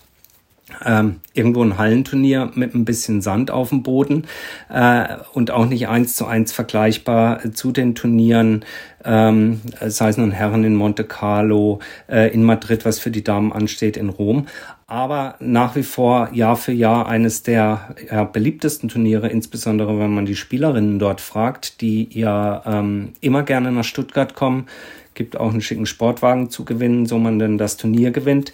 Ähm, 0.86 1.22
irgendwo 1.34 1.64
ein 1.64 1.78
Hallenturnier 1.78 2.52
mit 2.56 2.76
ein 2.76 2.84
bisschen 2.84 3.22
Sand 3.22 3.52
auf 3.52 3.70
dem 3.70 3.84
Boden 3.84 4.26
äh, 4.70 5.16
und 5.34 5.52
auch 5.52 5.66
nicht 5.66 5.88
eins 5.88 6.16
zu 6.16 6.26
eins 6.26 6.52
vergleichbar 6.52 7.54
zu 7.54 7.72
den 7.72 7.96
Turnieren, 7.96 8.66
ähm, 9.06 9.62
sei 9.86 10.10
es 10.10 10.18
nun 10.18 10.32
Herren 10.32 10.66
in 10.66 10.76
Monte 10.76 11.06
Carlo, 11.06 11.80
äh, 12.10 12.34
in 12.34 12.44
Madrid, 12.44 12.84
was 12.84 13.00
für 13.00 13.12
die 13.12 13.24
Damen 13.24 13.54
ansteht, 13.54 13.96
in 13.96 14.10
Rom. 14.10 14.48
Aber 14.88 15.36
nach 15.40 15.76
wie 15.76 15.84
vor 15.84 16.30
Jahr 16.34 16.56
für 16.56 16.72
Jahr 16.72 17.08
eines 17.08 17.44
der 17.44 17.96
ja, 18.10 18.24
beliebtesten 18.26 18.90
Turniere, 18.90 19.30
insbesondere 19.30 20.00
wenn 20.00 20.14
man 20.14 20.26
die 20.26 20.36
Spielerinnen 20.36 21.00
dort 21.00 21.22
fragt, 21.22 21.82
die 21.82 22.10
ja 22.12 22.62
ähm, 22.66 23.14
immer 23.22 23.44
gerne 23.44 23.72
nach 23.72 23.84
Stuttgart 23.84 24.34
kommen. 24.34 24.68
Gibt 25.14 25.38
auch 25.38 25.52
einen 25.52 25.62
schicken 25.62 25.86
Sportwagen 25.88 26.50
zu 26.50 26.64
gewinnen, 26.64 27.06
so 27.06 27.18
man 27.18 27.40
denn 27.40 27.58
das 27.58 27.76
Turnier 27.76 28.12
gewinnt. 28.12 28.54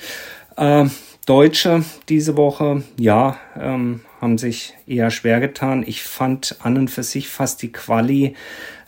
Äh, 0.58 0.86
Deutsche 1.25 1.86
diese 2.10 2.36
Woche, 2.36 2.84
ja, 3.00 3.38
ähm, 3.58 4.01
haben 4.20 4.38
sich 4.38 4.74
eher 4.86 5.10
schwer 5.10 5.39
getan. 5.39 5.84
Ich 5.88 6.03
fand 6.03 6.58
an 6.62 6.77
und 6.77 6.89
für 6.89 7.03
sich 7.03 7.30
fast 7.30 7.62
die 7.62 7.72
Quali, 7.72 8.36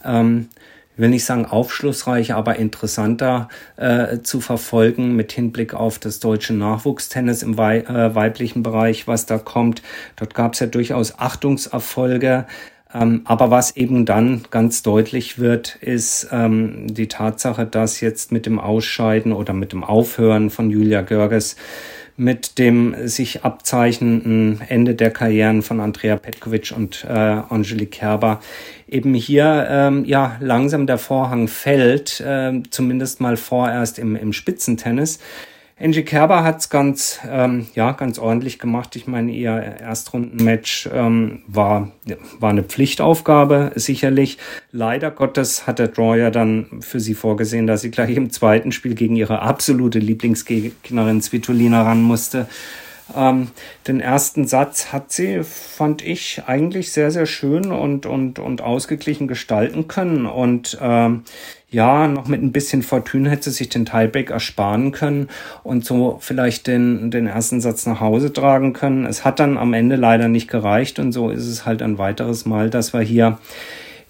ähm, 0.03 0.49
will 0.97 1.09
nicht 1.09 1.25
sagen 1.25 1.45
aufschlussreicher, 1.45 2.35
aber 2.35 2.57
interessanter 2.57 3.49
äh, 3.77 4.19
zu 4.19 4.41
verfolgen 4.41 5.15
mit 5.15 5.31
Hinblick 5.31 5.73
auf 5.73 5.99
das 5.99 6.19
deutsche 6.19 6.53
Nachwuchstennis 6.53 7.43
im 7.43 7.57
wei 7.57 7.79
äh, 7.79 8.15
weiblichen 8.15 8.63
Bereich, 8.63 9.07
was 9.07 9.25
da 9.25 9.37
kommt. 9.37 9.81
Dort 10.15 10.33
gab 10.33 10.53
es 10.53 10.59
ja 10.59 10.67
durchaus 10.67 11.19
Achtungserfolge. 11.19 12.45
Ähm, 12.93 13.21
aber 13.25 13.51
was 13.51 13.75
eben 13.75 14.05
dann 14.05 14.43
ganz 14.51 14.83
deutlich 14.83 15.37
wird, 15.37 15.75
ist 15.81 16.29
ähm, 16.31 16.93
die 16.93 17.07
Tatsache, 17.07 17.65
dass 17.65 17.99
jetzt 17.99 18.31
mit 18.31 18.45
dem 18.45 18.59
Ausscheiden 18.59 19.33
oder 19.33 19.53
mit 19.53 19.73
dem 19.73 19.83
Aufhören 19.83 20.49
von 20.49 20.69
Julia 20.69 21.01
Görges 21.01 21.57
mit 22.17 22.57
dem 22.59 23.07
sich 23.07 23.43
abzeichnenden 23.43 24.61
Ende 24.67 24.95
der 24.95 25.11
Karrieren 25.11 25.61
von 25.61 25.79
Andrea 25.79 26.15
Petkovic 26.15 26.73
und 26.75 27.05
äh, 27.07 27.11
Angelique 27.11 27.91
Kerber 27.91 28.39
eben 28.87 29.13
hier 29.13 29.67
ähm, 29.69 30.05
ja 30.05 30.37
langsam 30.39 30.87
der 30.87 30.97
Vorhang 30.97 31.47
fällt, 31.47 32.21
äh, 32.21 32.61
zumindest 32.69 33.19
mal 33.19 33.35
vorerst 33.35 33.99
im, 33.99 34.15
im 34.15 34.31
Spitzentennis. 34.31 35.19
Angie 35.77 36.03
Kerber 36.03 36.45
hat's 36.45 36.69
ganz, 36.69 37.19
ähm, 37.29 37.67
ja, 37.75 37.91
ganz 37.91 38.17
ordentlich 38.17 38.59
gemacht. 38.59 38.95
Ich 38.95 39.07
meine, 39.07 39.33
ihr 39.33 39.51
Erstrundenmatch 39.51 40.89
ähm, 40.93 41.41
war, 41.47 41.91
war 42.39 42.49
eine 42.49 42.63
Pflichtaufgabe, 42.63 43.73
sicherlich. 43.75 44.37
Leider 44.71 45.11
Gottes 45.11 45.67
hat 45.67 45.79
der 45.79 45.89
Draw 45.89 46.17
ja 46.17 46.31
dann 46.31 46.79
für 46.79 47.01
sie 47.01 47.13
vorgesehen, 47.13 47.67
dass 47.67 47.81
sie 47.81 47.91
gleich 47.91 48.15
im 48.15 48.29
zweiten 48.29 48.71
Spiel 48.71 48.95
gegen 48.95 49.17
ihre 49.17 49.41
absolute 49.41 49.99
Lieblingsgegnerin 49.99 51.21
Svitolina 51.21 51.81
ran 51.81 52.01
musste. 52.01 52.47
Ähm, 53.15 53.49
den 53.87 53.99
ersten 53.99 54.47
Satz 54.47 54.91
hat 54.91 55.11
sie, 55.11 55.43
fand 55.43 56.01
ich, 56.01 56.43
eigentlich 56.47 56.91
sehr, 56.91 57.11
sehr 57.11 57.25
schön 57.25 57.71
und, 57.71 58.05
und, 58.05 58.39
und 58.39 58.61
ausgeglichen 58.61 59.27
gestalten 59.27 59.87
können. 59.87 60.25
Und 60.25 60.77
ähm, 60.81 61.23
ja, 61.69 62.07
noch 62.07 62.27
mit 62.27 62.41
ein 62.41 62.51
bisschen 62.51 62.83
Fortune 62.83 63.29
hätte 63.29 63.51
sie 63.51 63.57
sich 63.57 63.69
den 63.69 63.85
Tiebreak 63.85 64.31
ersparen 64.31 64.91
können 64.91 65.27
und 65.63 65.85
so 65.85 66.17
vielleicht 66.21 66.67
den, 66.67 67.11
den 67.11 67.27
ersten 67.27 67.61
Satz 67.61 67.85
nach 67.85 67.99
Hause 67.99 68.31
tragen 68.31 68.73
können. 68.73 69.05
Es 69.05 69.25
hat 69.25 69.39
dann 69.39 69.57
am 69.57 69.73
Ende 69.73 69.97
leider 69.97 70.27
nicht 70.27 70.49
gereicht 70.49 70.99
und 70.99 71.11
so 71.11 71.29
ist 71.29 71.45
es 71.45 71.65
halt 71.65 71.81
ein 71.81 71.97
weiteres 71.97 72.45
Mal, 72.45 72.69
dass 72.69 72.93
wir 72.93 73.01
hier 73.01 73.39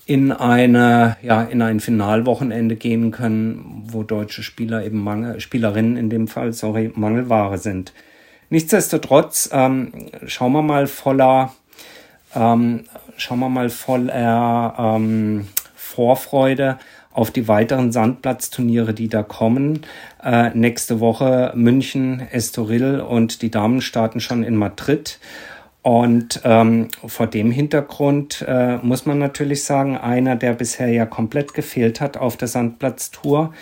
in 0.05 0.31
eine, 0.31 1.17
ja, 1.23 1.41
in 1.41 1.61
ein 1.61 1.79
Finalwochenende 1.79 2.75
gehen 2.75 3.09
können, 3.09 3.83
wo 3.87 4.03
deutsche 4.03 4.43
Spieler 4.43 4.85
eben 4.85 5.03
Mangel, 5.03 5.39
Spielerinnen 5.39 5.97
in 5.97 6.09
dem 6.09 6.27
Fall, 6.27 6.53
sorry, 6.53 6.91
Mangelware 6.93 7.57
sind. 7.57 7.93
Nichtsdestotrotz, 8.55 9.49
ähm, 9.51 9.91
schauen 10.27 10.53
wir 10.53 10.61
mal 10.61 10.87
voller, 10.87 11.53
ähm, 12.33 12.85
schauen 13.17 13.39
wir 13.39 13.49
mal 13.49 13.69
voller 13.69 14.73
ähm, 14.79 15.49
Vorfreude 15.75 16.79
auf 17.11 17.31
die 17.31 17.49
weiteren 17.49 17.91
Sandplatzturniere, 17.91 18.93
die 18.93 19.09
da 19.09 19.23
kommen. 19.23 19.81
Äh, 20.23 20.51
nächste 20.53 21.01
Woche 21.01 21.51
München, 21.53 22.25
Estoril 22.31 23.01
und 23.01 23.41
die 23.41 23.51
Damen 23.51 23.81
starten 23.81 24.21
schon 24.21 24.41
in 24.41 24.55
Madrid. 24.55 25.19
Und 25.81 26.39
ähm, 26.45 26.87
vor 27.05 27.27
dem 27.27 27.51
Hintergrund 27.51 28.41
äh, 28.47 28.77
muss 28.77 29.05
man 29.05 29.19
natürlich 29.19 29.65
sagen, 29.65 29.97
einer, 29.97 30.37
der 30.37 30.53
bisher 30.53 30.87
ja 30.87 31.05
komplett 31.05 31.53
gefehlt 31.53 31.99
hat 31.99 32.15
auf 32.15 32.37
der 32.37 32.47
Sandplatztour, 32.47 33.53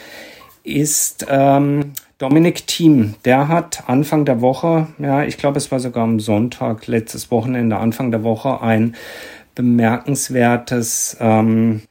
ist 0.63 1.25
ähm, 1.29 1.93
Dominik 2.17 2.67
Thiem. 2.67 3.15
Der 3.25 3.48
hat 3.48 3.84
Anfang 3.88 4.25
der 4.25 4.41
Woche, 4.41 4.88
ja, 4.98 5.24
ich 5.24 5.38
glaube, 5.38 5.58
es 5.58 5.72
war 5.72 5.79
sogar 5.79 6.03
am 6.03 6.20
Sonntag, 6.20 6.88
letztes 6.88 7.32
Wochenende, 7.32 7.77
Anfang 7.77 8.12
der 8.12 8.24
Woche, 8.24 8.62
ein 8.62 8.96
bemerkenswertes 9.55 11.17
ähm, 11.20 11.82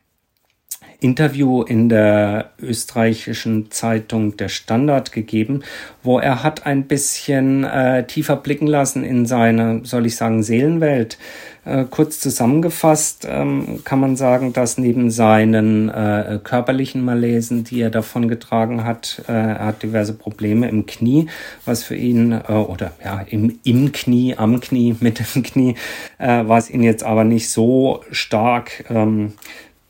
Interview 1.02 1.62
in 1.62 1.88
der 1.88 2.50
österreichischen 2.60 3.70
Zeitung 3.70 4.36
Der 4.36 4.48
Standard 4.48 5.12
gegeben, 5.12 5.62
wo 6.02 6.18
er 6.18 6.42
hat 6.42 6.66
ein 6.66 6.84
bisschen 6.84 7.64
äh, 7.64 8.06
tiefer 8.06 8.36
blicken 8.36 8.66
lassen 8.66 9.04
in 9.04 9.26
seine, 9.26 9.80
soll 9.84 10.06
ich 10.06 10.16
sagen, 10.16 10.42
Seelenwelt. 10.42 11.18
Äh, 11.64 11.84
kurz 11.88 12.18
zusammengefasst 12.18 13.24
ähm, 13.28 13.82
kann 13.84 14.00
man 14.00 14.16
sagen, 14.16 14.52
dass 14.52 14.78
neben 14.78 15.12
seinen 15.12 15.88
äh, 15.90 16.40
körperlichen 16.42 17.04
Malesen, 17.04 17.62
die 17.62 17.80
er 17.80 17.90
davon 17.90 18.26
getragen 18.26 18.82
hat, 18.84 19.22
äh, 19.28 19.32
er 19.32 19.66
hat 19.66 19.82
diverse 19.84 20.12
Probleme 20.12 20.68
im 20.68 20.86
Knie, 20.86 21.28
was 21.64 21.84
für 21.84 21.94
ihn, 21.94 22.32
äh, 22.32 22.52
oder 22.52 22.92
ja, 23.04 23.20
im, 23.28 23.60
im 23.62 23.92
Knie, 23.92 24.34
am 24.36 24.58
Knie, 24.60 24.96
mit 25.00 25.20
dem 25.20 25.44
Knie, 25.44 25.76
äh, 26.18 26.42
was 26.46 26.68
ihn 26.68 26.82
jetzt 26.82 27.04
aber 27.04 27.22
nicht 27.22 27.48
so 27.48 28.02
stark 28.10 28.84
ähm, 28.90 29.34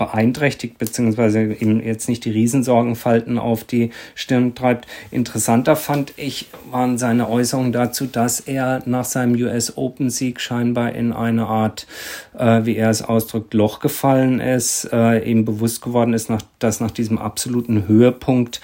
beeinträchtigt, 0.03 0.79
beziehungsweise 0.79 1.45
ihm 1.45 1.81
jetzt 1.81 2.09
nicht 2.09 2.25
die 2.25 2.31
Riesensorgenfalten 2.31 3.39
auf 3.39 3.63
die 3.63 3.91
Stirn 4.17 4.57
treibt. 4.57 4.89
Interessanter 5.13 5.77
fand 5.77 6.15
ich, 6.17 6.49
waren 6.71 6.99
seine 6.99 7.29
Äußerungen 7.29 7.71
dazu, 7.71 8.07
dass 8.07 8.41
er 8.41 8.83
nach 8.85 9.05
seinem 9.05 9.41
US 9.41 9.77
Open 9.77 10.11
Sieg 10.11 10.41
scheinbar 10.41 10.93
in 10.93 11.13
eine 11.13 11.47
Art, 11.47 11.87
äh, 12.37 12.65
wie 12.65 12.77
er 12.77 12.91
es 12.91 13.03
ausdrückt, 13.03 13.55
Loch 13.55 13.79
gefallen 13.79 14.41
ist, 14.41 14.89
äh, 14.93 15.19
ihm 15.19 15.45
bewusst 15.45 15.83
geworden 15.83 16.15
ist, 16.15 16.29
nach, 16.29 16.43
dass 16.59 16.81
nach 16.81 16.91
diesem 16.91 17.19
absoluten 17.19 17.87
Höhepunkt 17.87 18.61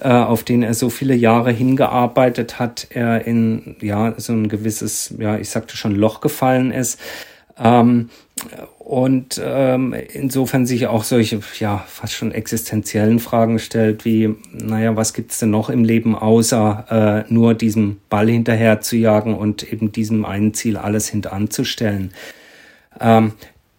äh, 0.00 0.08
auf 0.08 0.42
den 0.42 0.62
er 0.62 0.74
so 0.74 0.90
viele 0.90 1.14
Jahre 1.14 1.52
hingearbeitet 1.52 2.58
hat, 2.58 2.88
er 2.90 3.26
in 3.26 3.76
ja 3.80 4.12
so 4.18 4.32
ein 4.34 4.48
gewisses, 4.48 5.14
ja 5.18 5.38
ich 5.38 5.48
sagte 5.48 5.76
schon 5.76 5.94
Loch 5.94 6.20
gefallen 6.20 6.72
ist. 6.72 7.00
Ähm, 7.58 8.10
und 8.78 9.40
ähm, 9.42 9.94
insofern 10.12 10.66
sich 10.66 10.86
auch 10.88 11.04
solche, 11.04 11.40
ja, 11.58 11.84
fast 11.86 12.12
schon 12.12 12.32
existenziellen 12.32 13.18
Fragen 13.18 13.58
stellt, 13.58 14.04
wie, 14.04 14.34
naja, 14.52 14.96
was 14.96 15.14
gibt's 15.14 15.38
denn 15.38 15.50
noch 15.50 15.70
im 15.70 15.84
Leben, 15.84 16.14
außer 16.14 17.24
äh, 17.28 17.32
nur 17.32 17.54
diesem 17.54 18.00
Ball 18.10 18.28
hinterher 18.28 18.80
zu 18.80 18.96
jagen 18.96 19.34
und 19.34 19.62
eben 19.72 19.92
diesem 19.92 20.24
einen 20.24 20.52
Ziel 20.52 20.76
alles 20.76 21.08
hinteranzustellen. 21.08 22.12
Ähm, 23.00 23.32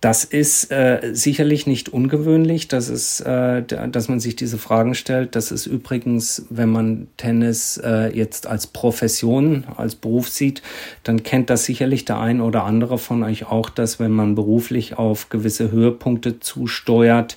das 0.05 0.23
ist 0.23 0.71
äh, 0.71 0.99
sicherlich 1.13 1.65
nicht 1.65 1.89
ungewöhnlich, 1.89 2.67
dass, 2.67 2.89
es, 2.89 3.21
äh, 3.21 3.63
dass 3.63 4.07
man 4.07 4.19
sich 4.19 4.35
diese 4.35 4.59
Fragen 4.59 4.93
stellt. 4.93 5.35
Das 5.35 5.51
ist 5.51 5.65
übrigens, 5.65 6.45
wenn 6.51 6.69
man 6.69 7.07
Tennis 7.17 7.81
äh, 7.83 8.15
jetzt 8.15 8.45
als 8.45 8.67
Profession, 8.67 9.63
als 9.77 9.95
Beruf 9.95 10.29
sieht, 10.29 10.61
dann 11.01 11.23
kennt 11.23 11.49
das 11.49 11.65
sicherlich 11.65 12.05
der 12.05 12.19
ein 12.19 12.39
oder 12.39 12.65
andere 12.65 12.99
von 12.99 13.23
euch 13.23 13.47
auch, 13.47 13.67
dass 13.71 13.99
wenn 13.99 14.11
man 14.11 14.35
beruflich 14.35 14.99
auf 14.99 15.29
gewisse 15.29 15.71
Höhepunkte 15.71 16.39
zusteuert, 16.39 17.35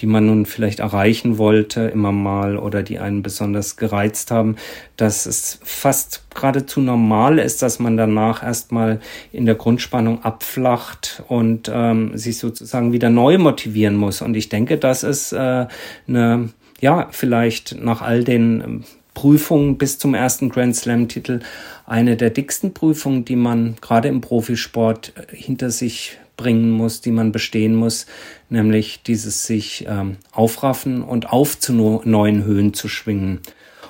die 0.00 0.06
man 0.06 0.26
nun 0.26 0.46
vielleicht 0.46 0.80
erreichen 0.80 1.38
wollte, 1.38 1.82
immer 1.82 2.12
mal 2.12 2.56
oder 2.56 2.82
die 2.82 2.98
einen 2.98 3.22
besonders 3.22 3.76
gereizt 3.76 4.30
haben, 4.30 4.56
dass 4.96 5.26
es 5.26 5.60
fast 5.62 6.24
geradezu 6.34 6.80
normal 6.80 7.38
ist, 7.38 7.62
dass 7.62 7.78
man 7.78 7.96
danach 7.96 8.42
erstmal 8.42 9.00
in 9.32 9.44
der 9.44 9.56
Grundspannung 9.56 10.22
abflacht 10.24 11.22
und 11.28 11.70
ähm, 11.72 12.07
sich 12.16 12.38
sozusagen 12.38 12.92
wieder 12.92 13.10
neu 13.10 13.38
motivieren 13.38 13.96
muss. 13.96 14.22
Und 14.22 14.36
ich 14.36 14.48
denke, 14.48 14.78
das 14.78 15.02
ist 15.02 15.32
äh, 15.32 15.66
eine, 16.06 16.50
ja, 16.80 17.08
vielleicht 17.10 17.76
nach 17.80 18.02
all 18.02 18.24
den 18.24 18.60
ähm, 18.60 18.84
Prüfungen 19.14 19.78
bis 19.78 19.98
zum 19.98 20.14
ersten 20.14 20.48
Grand 20.48 20.76
Slam-Titel 20.76 21.40
eine 21.86 22.16
der 22.16 22.30
dicksten 22.30 22.72
Prüfungen, 22.72 23.24
die 23.24 23.36
man 23.36 23.76
gerade 23.80 24.08
im 24.08 24.20
Profisport 24.20 25.12
äh, 25.16 25.34
hinter 25.34 25.70
sich 25.70 26.18
bringen 26.36 26.70
muss, 26.70 27.00
die 27.00 27.10
man 27.10 27.32
bestehen 27.32 27.74
muss, 27.74 28.06
nämlich 28.48 29.02
dieses 29.02 29.44
sich 29.44 29.86
ähm, 29.88 30.16
aufraffen 30.32 31.02
und 31.02 31.30
auf 31.30 31.58
zu 31.58 31.72
neuen 31.72 32.44
Höhen 32.44 32.72
zu 32.74 32.88
schwingen. 32.88 33.40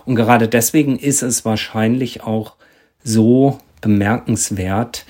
Und 0.07 0.17
gerade 0.17 0.49
deswegen 0.49 0.99
ist 0.99 1.23
es 1.23 1.45
wahrscheinlich 1.45 2.23
auch 2.23 2.55
so 3.05 3.59
bemerkenswert, 3.81 5.05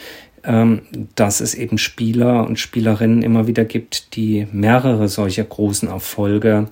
dass 1.15 1.41
es 1.41 1.55
eben 1.55 1.77
Spieler 1.77 2.47
und 2.47 2.59
Spielerinnen 2.59 3.23
immer 3.23 3.47
wieder 3.47 3.67
gibt, 3.67 4.17
die 4.17 4.47
mehrere 4.51 5.09
solcher 5.09 5.45
großen 5.45 5.89
Erfolge 5.89 6.69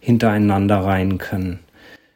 hintereinander 0.00 0.78
rein 0.78 1.18
können. 1.18 1.60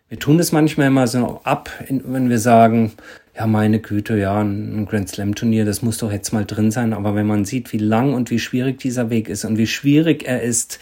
Wir 0.09 0.19
tun 0.19 0.41
es 0.41 0.51
manchmal 0.51 0.89
immer 0.89 1.07
so 1.07 1.41
ab, 1.45 1.71
wenn 1.89 2.31
wir 2.31 2.39
sagen, 2.39 2.93
ja, 3.37 3.47
meine 3.47 3.81
Güte, 3.81 4.17
ja, 4.19 4.41
ein 4.41 4.87
Grand 4.87 5.09
Slam 5.09 5.35
Turnier, 5.35 5.65
das 5.65 5.83
muss 5.83 5.99
doch 5.99 6.13
jetzt 6.13 6.33
mal 6.33 6.45
drin 6.45 6.71
sein. 6.71 6.93
Aber 6.93 7.15
wenn 7.15 7.27
man 7.27 7.45
sieht, 7.45 7.73
wie 7.73 7.79
lang 7.79 8.15
und 8.15 8.31
wie 8.31 8.39
schwierig 8.39 8.79
dieser 8.79 9.11
Weg 9.11 9.29
ist 9.29 9.45
und 9.45 9.59
wie 9.59 9.67
schwierig 9.67 10.27
er 10.27 10.43
ist, 10.43 10.79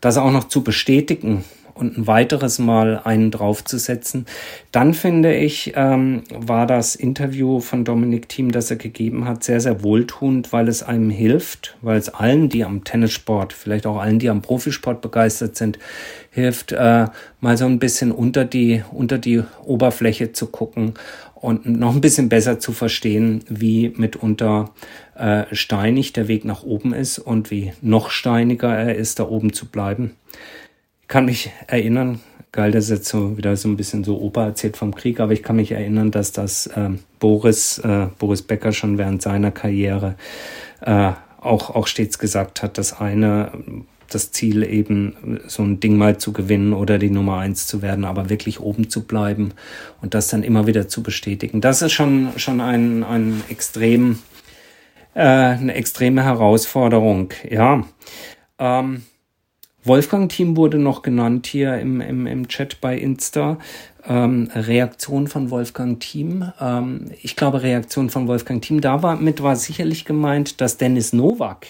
das 0.00 0.16
auch 0.16 0.30
noch 0.30 0.44
zu 0.44 0.62
bestätigen 0.62 1.44
und 1.74 1.98
ein 1.98 2.06
weiteres 2.06 2.58
Mal 2.58 3.00
einen 3.02 3.30
draufzusetzen. 3.30 4.26
Dann 4.72 4.94
finde 4.94 5.34
ich, 5.34 5.72
ähm, 5.76 6.22
war 6.30 6.66
das 6.66 6.94
Interview 6.94 7.60
von 7.60 7.84
Dominik 7.84 8.28
Thiem, 8.28 8.52
das 8.52 8.70
er 8.70 8.76
gegeben 8.76 9.26
hat, 9.26 9.44
sehr, 9.44 9.60
sehr 9.60 9.82
wohltuend, 9.82 10.52
weil 10.52 10.68
es 10.68 10.82
einem 10.82 11.10
hilft, 11.10 11.76
weil 11.82 11.98
es 11.98 12.08
allen, 12.08 12.48
die 12.48 12.64
am 12.64 12.84
Tennissport, 12.84 13.52
vielleicht 13.52 13.86
auch 13.86 13.98
allen, 13.98 14.18
die 14.18 14.30
am 14.30 14.42
Profisport 14.42 15.02
begeistert 15.02 15.56
sind, 15.56 15.78
hilft, 16.30 16.72
äh, 16.72 17.06
mal 17.40 17.56
so 17.56 17.66
ein 17.66 17.78
bisschen 17.78 18.12
unter 18.12 18.44
die, 18.44 18.82
unter 18.92 19.18
die 19.18 19.42
Oberfläche 19.64 20.32
zu 20.32 20.46
gucken 20.46 20.94
und 21.34 21.66
noch 21.66 21.94
ein 21.94 22.00
bisschen 22.00 22.28
besser 22.28 22.58
zu 22.58 22.72
verstehen, 22.72 23.44
wie 23.48 23.92
mitunter 23.96 24.70
äh, 25.16 25.44
steinig 25.52 26.12
der 26.12 26.28
Weg 26.28 26.44
nach 26.44 26.62
oben 26.62 26.94
ist 26.94 27.18
und 27.18 27.50
wie 27.50 27.72
noch 27.82 28.10
steiniger 28.10 28.74
er 28.74 28.94
ist, 28.94 29.18
da 29.18 29.28
oben 29.28 29.52
zu 29.52 29.66
bleiben 29.66 30.12
kann 31.08 31.26
mich 31.26 31.50
erinnern, 31.66 32.20
geil, 32.52 32.70
das 32.70 32.84
ist 32.84 32.90
jetzt 32.90 33.08
so 33.08 33.36
wieder 33.36 33.56
so 33.56 33.68
ein 33.68 33.76
bisschen 33.76 34.04
so 34.04 34.20
Opa 34.20 34.46
erzählt 34.46 34.76
vom 34.76 34.94
Krieg, 34.94 35.20
aber 35.20 35.32
ich 35.32 35.42
kann 35.42 35.56
mich 35.56 35.72
erinnern, 35.72 36.10
dass 36.10 36.32
das 36.32 36.66
äh, 36.68 36.90
Boris, 37.18 37.78
äh, 37.78 38.06
Boris 38.18 38.42
Becker 38.42 38.72
schon 38.72 38.96
während 38.96 39.22
seiner 39.22 39.50
Karriere 39.50 40.14
äh, 40.80 41.12
auch, 41.40 41.70
auch 41.70 41.86
stets 41.86 42.18
gesagt 42.18 42.62
hat, 42.62 42.78
dass 42.78 43.00
eine 43.00 43.52
das 44.08 44.30
Ziel 44.30 44.62
eben 44.62 45.40
so 45.46 45.62
ein 45.62 45.80
Ding 45.80 45.96
mal 45.96 46.18
zu 46.18 46.32
gewinnen 46.32 46.72
oder 46.72 46.98
die 46.98 47.10
Nummer 47.10 47.38
eins 47.38 47.66
zu 47.66 47.82
werden, 47.82 48.04
aber 48.04 48.30
wirklich 48.30 48.60
oben 48.60 48.88
zu 48.88 49.04
bleiben 49.04 49.52
und 50.02 50.14
das 50.14 50.28
dann 50.28 50.42
immer 50.42 50.66
wieder 50.66 50.88
zu 50.88 51.02
bestätigen. 51.02 51.60
Das 51.60 51.82
ist 51.82 51.92
schon, 51.92 52.28
schon 52.36 52.60
ein, 52.60 53.02
ein 53.02 53.42
extrem, 53.48 54.20
äh, 55.14 55.22
eine 55.22 55.74
extreme 55.74 56.22
Herausforderung, 56.22 57.32
ja. 57.48 57.84
Ähm, 58.58 59.02
Wolfgang-Team 59.84 60.56
wurde 60.56 60.78
noch 60.78 61.02
genannt 61.02 61.46
hier 61.46 61.78
im, 61.78 62.00
im, 62.00 62.26
im 62.26 62.48
Chat 62.48 62.80
bei 62.80 62.96
Insta. 62.96 63.58
Ähm, 64.06 64.50
Reaktion 64.54 65.28
von 65.28 65.50
Wolfgang 65.50 66.00
Team. 66.00 66.50
Ähm, 66.60 67.10
ich 67.22 67.36
glaube, 67.36 67.62
Reaktion 67.62 68.10
von 68.10 68.28
Wolfgang 68.28 68.62
Team. 68.62 68.80
Da 68.80 69.02
war 69.02 69.16
mit 69.16 69.42
war 69.42 69.56
sicherlich 69.56 70.04
gemeint, 70.04 70.60
dass 70.60 70.76
Dennis 70.76 71.12
Nowak, 71.12 71.66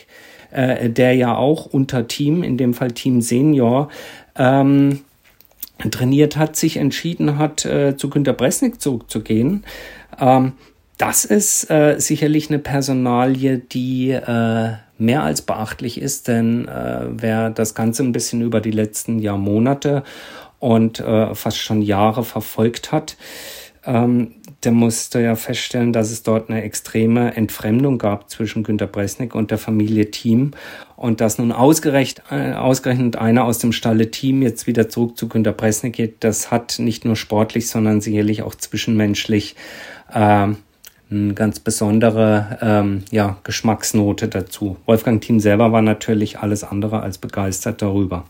äh, 0.51 0.91
der 0.91 1.15
ja 1.15 1.37
auch 1.37 1.67
unter 1.67 2.09
Team, 2.09 2.43
in 2.43 2.57
dem 2.57 2.75
Fall 2.75 2.93
Team 2.93 3.21
Senior, 3.21 3.89
ähm, 4.37 5.01
trainiert 5.91 6.37
hat, 6.37 6.57
sich 6.57 6.77
entschieden 6.77 7.39
hat, 7.39 7.65
äh, 7.65 7.97
zu 7.97 8.11
Günter 8.11 8.33
Bresnik 8.33 8.81
zurückzugehen. 8.81 9.65
Ähm, 10.19 10.53
das 10.99 11.25
ist 11.25 11.71
äh, 11.71 11.97
sicherlich 11.99 12.51
eine 12.51 12.61
Personalie, 12.61 13.59
die 13.59 14.11
äh, 14.11 14.73
mehr 14.99 15.23
als 15.23 15.43
beachtlich 15.43 16.01
ist, 16.01 16.29
denn 16.29 16.69
äh, 16.69 17.07
wer 17.09 17.51
das 17.51 17.75
Ganze 17.75 18.03
ein 18.03 18.13
bisschen 18.13 18.43
über 18.43 18.61
die 18.61 18.71
letzten 18.71 19.19
Jahr, 19.19 19.39
Monate 19.39 20.03
und 20.59 21.01
äh, 21.01 21.35
fast 21.35 21.59
schon 21.59 21.83
Jahre 21.83 22.25
verfolgt 22.25 22.93
hat, 22.93 23.17
ähm, 23.87 24.33
der 24.63 24.73
musste 24.73 25.21
ja 25.21 25.37
feststellen, 25.37 25.93
dass 25.93 26.11
es 26.11 26.23
dort 26.23 26.49
eine 26.49 26.63
extreme 26.63 27.37
Entfremdung 27.37 27.99
gab 27.99 28.31
zwischen 28.31 28.63
Günter 28.63 28.87
Bresnik 28.87 29.35
und 29.35 29.51
der 29.51 29.59
Familie 29.59 30.11
Team 30.11 30.53
und 30.97 31.21
dass 31.21 31.39
nun 31.39 31.53
ausgerechnet, 31.53 32.25
äh, 32.31 32.55
ausgerechnet 32.55 33.17
einer 33.17 33.45
aus 33.45 33.59
dem 33.59 33.73
Stalle 33.73 34.11
Team 34.11 34.41
jetzt 34.41 34.67
wieder 34.67 34.89
zurück 34.89 35.19
zu 35.19 35.29
Günter 35.29 35.53
Bresnik 35.53 35.95
geht, 35.95 36.25
das 36.25 36.51
hat 36.51 36.79
nicht 36.79 37.05
nur 37.05 37.17
sportlich, 37.17 37.69
sondern 37.69 38.01
sicherlich 38.01 38.43
auch 38.43 38.55
zwischenmenschlich 38.55 39.55
äh, 40.13 40.49
eine 41.15 41.35
ganz 41.35 41.61
besondere 41.61 42.59
ähm, 42.61 43.03
ja, 43.11 43.37
Geschmacksnote 43.45 44.29
dazu. 44.29 44.77
Wolfgang 44.87 45.21
Thiem 45.21 45.41
selber 45.41 45.73
war 45.73 45.83
natürlich 45.83 46.39
alles 46.39 46.65
andere 46.65 47.01
als 47.01 47.19
begeistert 47.19 47.83
darüber. 47.83 48.25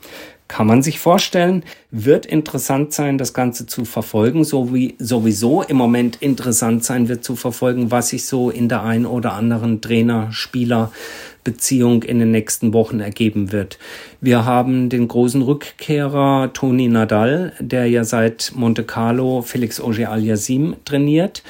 Kann 0.47 0.67
man 0.67 0.83
sich 0.83 0.99
vorstellen, 0.99 1.65
wird 1.91 2.27
interessant 2.27 2.93
sein, 2.93 3.17
das 3.17 3.33
Ganze 3.33 3.67
zu 3.67 3.87
verfolgen, 3.87 4.45
so 4.45 4.75
wie 4.75 4.95
sowieso 4.99 5.63
im 5.63 5.79
Moment 5.79 6.17
interessant 6.17 6.85
sein 6.85 7.09
wird 7.09 7.25
zu 7.25 7.35
verfolgen, 7.35 7.91
was 7.91 8.11
sich 8.11 8.27
so 8.27 8.51
in 8.51 8.69
der 8.69 8.83
ein 8.83 9.07
oder 9.07 9.33
anderen 9.33 9.81
Trainer-Spieler 9.81 10.93
Beziehung 11.45 12.03
in 12.03 12.19
den 12.19 12.31
nächsten 12.31 12.73
Wochen 12.73 13.01
ergeben 13.01 13.53
wird. 13.53 13.79
Wir 14.21 14.45
haben 14.45 14.89
den 14.89 15.07
großen 15.07 15.43
Rückkehrer 15.43 16.51
Toni 16.53 16.89
Nadal, 16.89 17.53
der 17.61 17.87
ja 17.87 18.03
seit 18.03 18.53
Monte 18.55 18.83
Carlo 18.83 19.43
Felix 19.43 19.81
Auger-Aliassime 19.81 20.77
trainiert. 20.85 21.43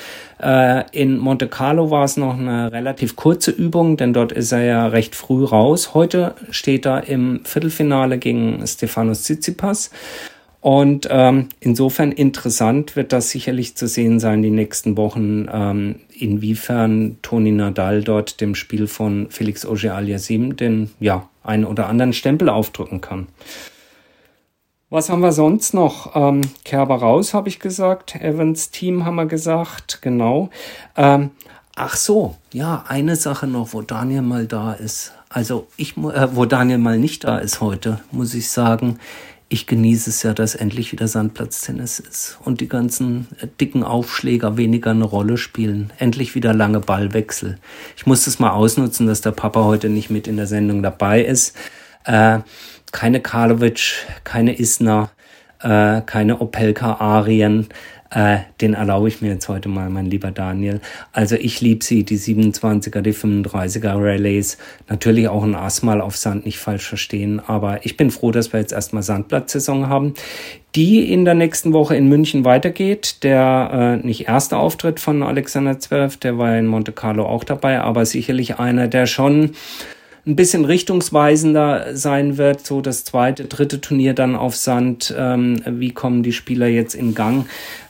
Äh, 0.45 0.85
in 0.93 1.17
Monte 1.17 1.49
Carlo 1.49 1.91
war 1.91 2.05
es 2.05 2.19
noch 2.19 2.39
eine 2.39 2.71
relativ 2.71 3.17
kurze 3.17 3.51
Übung, 3.51 3.97
denn 3.97 4.13
dort 4.13 4.31
ist 4.31 4.53
er 4.53 4.63
ja 4.63 4.87
recht 4.89 5.17
früh 5.17 5.43
raus. 5.43 5.95
Heute 5.95 6.35
steht 6.51 6.85
er 6.85 7.09
im 7.09 7.41
Viertelfinale 7.45 8.19
gegen 8.19 8.65
Stefanos 8.67 9.23
Tsitsipas. 9.23 9.91
Und 10.61 11.09
ähm, 11.11 11.49
insofern 11.61 12.13
interessant 12.13 12.95
wird 12.95 13.13
das 13.13 13.31
sicherlich 13.31 13.75
zu 13.75 13.87
sehen 13.87 14.21
sein 14.21 14.43
die 14.43 14.51
nächsten 14.51 14.97
Wochen, 14.99 15.47
ähm, 15.53 15.97
inwiefern 16.19 17.17
Toni 17.23 17.51
Nadal 17.51 18.03
dort 18.03 18.41
dem 18.41 18.55
Spiel 18.55 18.87
von 18.87 19.29
Felix 19.31 19.65
Auger-Aliassime 19.65 20.55
den 20.55 20.91
ja 21.01 21.29
einen 21.43 21.65
oder 21.65 21.89
anderen 21.89 22.13
Stempel 22.13 22.49
aufdrücken 22.49 23.01
kann. 23.01 23.29
Was 24.95 25.11
haben 25.11 25.23
wir 25.23 25.33
sonst 25.33 25.75
noch? 25.75 26.15
Ähm, 26.15 26.43
Kerber 26.65 26.95
raus, 26.95 27.35
habe 27.35 27.49
ich 27.49 27.59
gesagt. 27.59 28.15
Evans 28.15 28.71
Team 28.71 29.05
haben 29.05 29.17
wir 29.17 29.27
gesagt, 29.27 30.03
genau. 30.03 30.51
Ähm, 30.97 31.31
ach 31.75 31.97
so, 31.97 32.37
ja, 32.53 32.85
eine 32.87 33.17
Sache 33.17 33.49
noch, 33.49 33.73
wo 33.73 33.83
Daniel 33.83 34.23
mal 34.23 34.47
da 34.47 34.73
ist. 34.73 35.11
Also 35.29 35.67
ich, 35.77 35.97
äh, 35.97 36.37
wo 36.37 36.45
Daniel 36.45 36.79
mal 36.79 36.97
nicht 36.97 37.25
da 37.25 37.39
ist 37.39 37.61
heute, 37.61 37.99
muss 38.13 38.35
ich 38.35 38.51
sagen 38.51 39.01
ich 39.49 39.67
genieße 39.67 40.11
es 40.11 40.23
ja, 40.23 40.33
dass 40.33 40.55
endlich 40.55 40.91
wieder 40.91 41.07
Sandplatztennis 41.07 42.01
ist 42.01 42.39
und 42.45 42.61
die 42.61 42.69
ganzen 42.69 43.29
äh, 43.41 43.49
dicken 43.61 43.83
Aufschläger 43.83 44.57
weniger 44.57 44.93
eine 44.93 45.05
Rolle 45.05 45.39
spielen. 45.39 45.93
Endlich 45.99 46.35
wieder 46.37 46.55
lange 46.55 46.81
Ballwechsel. 46.81 47.59
Ich 47.97 48.07
muss 48.07 48.25
das 48.25 48.39
mal 48.39 48.51
ausnutzen, 48.51 49.07
dass 49.09 49.21
der 49.21 49.33
Papa 49.33 49.65
heute 49.65 49.89
nicht 49.89 50.09
mit 50.09 50.29
in 50.29 50.37
der 50.37 50.47
Sendung 50.47 50.83
dabei 50.83 51.25
ist. 51.25 51.57
Äh, 52.05 52.41
keine 52.95 53.21
Karlovic, 53.21 54.07
keine 54.23 54.59
Isner, 54.59 55.11
äh, 55.61 56.01
keine 56.01 56.41
Opelka-Arien. 56.41 57.69
Äh, 58.11 58.39
den 58.61 58.75
erlaube 58.75 59.09
ich 59.09 59.21
mir 59.21 59.33
jetzt 59.33 59.49
heute 59.49 59.69
mal, 59.69 59.91
mein 59.91 60.07
lieber 60.07 60.31
Daniel. 60.31 60.81
Also 61.13 61.35
ich 61.35 61.61
liebe 61.61 61.85
sie, 61.85 62.05
die 62.05 62.19
27er, 62.19 63.01
die 63.01 63.13
35er 63.13 63.95
Rallyes. 63.97 64.59
Natürlich 64.89 65.29
auch 65.29 65.43
ein 65.43 65.57
Ass 65.57 65.83
mal 65.83 66.01
auf 66.01 66.17
Sand, 66.17 66.47
nicht 66.47 66.59
falsch 66.59 66.87
verstehen. 66.87 67.43
Aber 67.45 67.85
ich 67.85 67.97
bin 67.97 68.13
froh, 68.13 68.31
dass 68.31 68.53
wir 68.53 68.61
jetzt 68.61 68.73
erstmal 68.73 69.03
Sandplatzsaison 69.03 69.89
haben 69.89 70.15
die 70.75 71.13
in 71.13 71.25
der 71.25 71.35
nächsten 71.35 71.73
Woche 71.73 71.95
in 71.95 72.09
München 72.09 72.45
weitergeht. 72.45 73.23
Der 73.23 74.01
äh, 74.03 74.07
nicht 74.07 74.27
erste 74.27 74.57
Auftritt 74.57 74.99
von 74.99 75.23
Alexander 75.23 75.79
Zwerf, 75.79 76.17
der 76.17 76.37
war 76.37 76.59
in 76.59 76.67
Monte 76.67 76.91
Carlo 76.91 77.27
auch 77.27 77.45
dabei, 77.45 77.81
aber 77.81 78.05
sicherlich 78.07 78.59
einer, 78.59 78.89
der 78.89 79.07
schon 79.07 79.53
ein 80.27 80.37
bisschen 80.37 80.65
richtungsweisender 80.65 81.95
sein 81.95 82.39
wird. 82.39 82.67
So 82.67 82.81
das 82.81 83.05
zweite, 83.05 83.45
dritte 83.45 83.81
Turnier 83.81 84.15
dann 84.15 84.37
auf 84.37 84.57
Sand. 84.57 85.15
Ähm, 85.17 85.61
wie 85.67 85.91
kommen 85.91 86.23
die 86.23 86.33
Spieler 86.33 86.67
jetzt 86.67 86.95
in 86.95 87.15
Gang? 87.15 87.47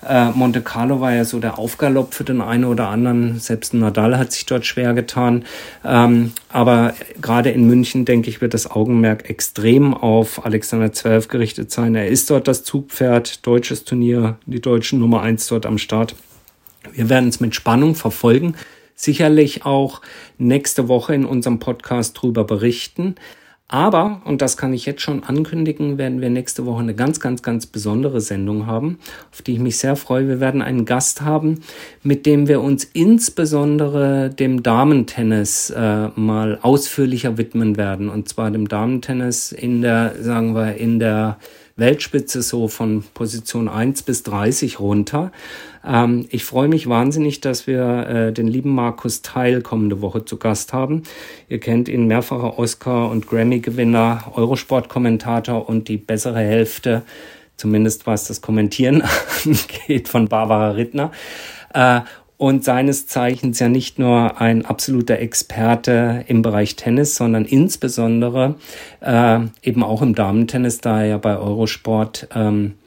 Äh, 0.07 0.31
Monte 0.31 0.61
Carlo 0.61 1.01
war 1.01 1.13
ja 1.13 1.25
so 1.25 1.39
der 1.39 1.59
Aufgalopp 1.59 2.13
für 2.13 2.25
den 2.25 2.41
einen 2.41 2.65
oder 2.65 2.89
anderen. 2.89 3.39
Selbst 3.39 3.73
Nadal 3.73 4.19
hat 4.19 4.33
sich 4.33 4.47
dort 4.47 4.67
schwer 4.67 4.95
getan. 4.95 5.45
Ähm, 5.85 6.33
aber 6.49 6.95
gerade 7.21 7.51
in 7.51 7.69
München, 7.69 8.05
denke 8.05 8.31
ich, 8.31 8.41
wird 8.41 8.53
das 8.53 8.69
Augenmerk 8.69 9.31
extrem 9.31 9.95
auf 9.95 10.45
Alexander 10.45 10.93
Zwerf 10.93 11.29
gerichtet 11.29 11.71
sein. 11.71 11.95
Er 11.95 12.09
ist 12.09 12.31
dort 12.31 12.49
das 12.49 12.65
Zugpferd, 12.65 13.47
deutsches 13.47 13.85
Turnier, 13.85 14.39
die 14.47 14.61
deutschen 14.61 14.99
Nummer 14.99 15.23
eins 15.23 15.47
dort 15.47 15.67
am 15.67 15.79
Start. 15.79 16.17
Wir 16.93 17.09
werden 17.09 17.29
es 17.29 17.39
mit 17.39 17.55
Spannung 17.55 17.95
verfolgen 17.95 18.57
sicherlich 18.95 19.65
auch 19.65 20.01
nächste 20.39 20.89
Woche 20.89 21.15
in 21.15 21.25
unserem 21.25 21.59
Podcast 21.59 22.21
drüber 22.21 22.45
berichten. 22.45 23.15
Aber, 23.67 24.21
und 24.27 24.43
das 24.43 24.57
kann 24.59 24.75
ich 24.75 24.85
jetzt 24.85 25.01
schon 25.01 25.25
ankündigen, 25.25 25.97
werden 25.97 26.21
wir 26.21 26.29
nächste 26.29 26.67
Woche 26.67 26.81
eine 26.81 26.95
ganz, 26.95 27.19
ganz, 27.19 27.43
ganz 27.43 27.67
besondere 27.67 28.21
Sendung 28.21 28.67
haben, 28.67 28.99
auf 29.33 29.41
die 29.41 29.55
ich 29.55 29.59
mich 29.59 29.79
sehr 29.79 29.97
freue. 29.97 30.29
Wir 30.29 30.39
werden 30.39 30.61
einen 30.61 30.85
Gast 30.85 31.23
haben, 31.23 31.63
mit 32.03 32.27
dem 32.27 32.47
wir 32.47 32.61
uns 32.61 32.85
insbesondere 32.85 34.29
dem 34.29 34.63
Damentennis 34.63 35.71
äh, 35.71 36.09
mal 36.15 36.59
ausführlicher 36.61 37.39
widmen 37.39 37.77
werden. 37.77 38.11
Und 38.11 38.29
zwar 38.29 38.51
dem 38.51 38.69
Damentennis 38.69 39.51
in 39.51 39.81
der, 39.81 40.15
sagen 40.21 40.55
wir, 40.55 40.77
in 40.77 40.99
der 40.99 41.39
Weltspitze 41.77 42.43
so 42.43 42.69
von 42.69 43.05
Position 43.15 43.69
1 43.69 44.03
bis 44.03 44.23
30 44.23 44.79
runter. 44.81 45.33
Ähm, 45.85 46.27
ich 46.31 46.45
freue 46.45 46.69
mich 46.69 46.89
wahnsinnig, 46.89 47.41
dass 47.41 47.67
wir 47.67 48.07
äh, 48.09 48.33
den 48.33 48.47
lieben 48.47 48.75
Markus 48.75 49.23
Teil 49.23 49.61
kommende 49.61 50.01
Woche 50.01 50.25
zu 50.25 50.37
Gast 50.37 50.73
haben. 50.73 51.03
Ihr 51.49 51.61
kennt 51.61 51.89
ihn, 51.89 52.07
mehrfacher 52.07 52.59
Oscar- 52.59 53.11
und 53.11 53.27
Grammy-Gewinner, 53.27 54.33
Eurosport-Kommentator 54.35 55.69
und 55.69 55.89
die 55.89 55.97
bessere 55.97 56.41
Hälfte 56.41 57.03
zumindest 57.57 58.07
was 58.07 58.27
das 58.27 58.41
Kommentieren 58.41 59.03
angeht, 59.45 60.09
von 60.09 60.29
Barbara 60.29 60.71
Rittner. 60.71 61.13
Äh, 61.73 62.01
und 62.37 62.65
seines 62.65 63.07
Zeichens 63.07 63.61
ja 63.61 63.69
nicht 63.69 63.99
nur 63.99 64.41
ein 64.41 64.65
absoluter 64.65 65.19
Experte 65.19 66.25
im 66.27 66.43
Bereich 66.43 66.77
Tennis, 66.77 67.15
sondern 67.15 67.45
insbesondere 67.45 68.57
äh, 69.01 69.41
eben 69.63 69.83
auch 69.83 70.03
im 70.03 70.15
Damentennis, 70.15 70.81
da 70.81 71.01
er 71.01 71.07
ja 71.07 71.19
bei 71.19 71.37
Eurosport 71.37 72.29
ähm, 72.35 72.75
äh, 72.75 72.84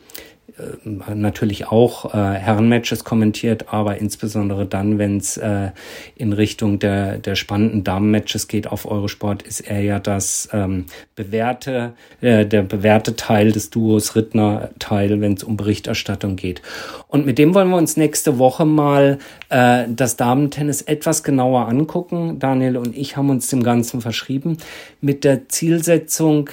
natürlich 0.83 1.67
auch 1.67 2.13
äh, 2.13 2.17
Herrenmatches 2.17 3.03
kommentiert, 3.03 3.65
aber 3.71 3.97
insbesondere 3.97 4.65
dann, 4.65 4.97
wenn 4.97 5.17
es 5.17 5.37
äh, 5.37 5.71
in 6.15 6.33
Richtung 6.33 6.79
der, 6.79 7.17
der 7.19 7.35
spannenden 7.35 7.83
Damenmatches 7.83 8.47
geht 8.47 8.67
auf 8.67 8.85
Eurosport, 8.89 9.43
ist 9.43 9.61
er 9.61 9.81
ja 9.81 9.99
das 9.99 10.49
ähm, 10.53 10.85
bewährte, 11.15 11.93
äh, 12.21 12.45
der 12.45 12.63
bewährte 12.63 13.15
Teil 13.15 13.51
des 13.51 13.69
Duos 13.69 14.15
Rittner-Teil, 14.15 15.21
wenn 15.21 15.33
es 15.33 15.43
um 15.43 15.57
Berichterstattung 15.57 16.35
geht. 16.35 16.61
Und 17.07 17.25
mit 17.25 17.37
dem 17.37 17.53
wollen 17.53 17.69
wir 17.69 17.77
uns 17.77 17.95
nächste 17.95 18.39
Woche 18.39 18.65
mal 18.65 19.19
äh, 19.49 19.85
das 19.87 20.17
Damentennis 20.17 20.81
etwas 20.81 21.23
genauer 21.23 21.67
angucken. 21.67 22.39
Daniel 22.39 22.77
und 22.77 22.97
ich 22.97 23.15
haben 23.15 23.29
uns 23.29 23.47
dem 23.47 23.63
Ganzen 23.63 24.01
verschrieben 24.01 24.57
mit 25.01 25.23
der 25.23 25.47
Zielsetzung, 25.49 26.49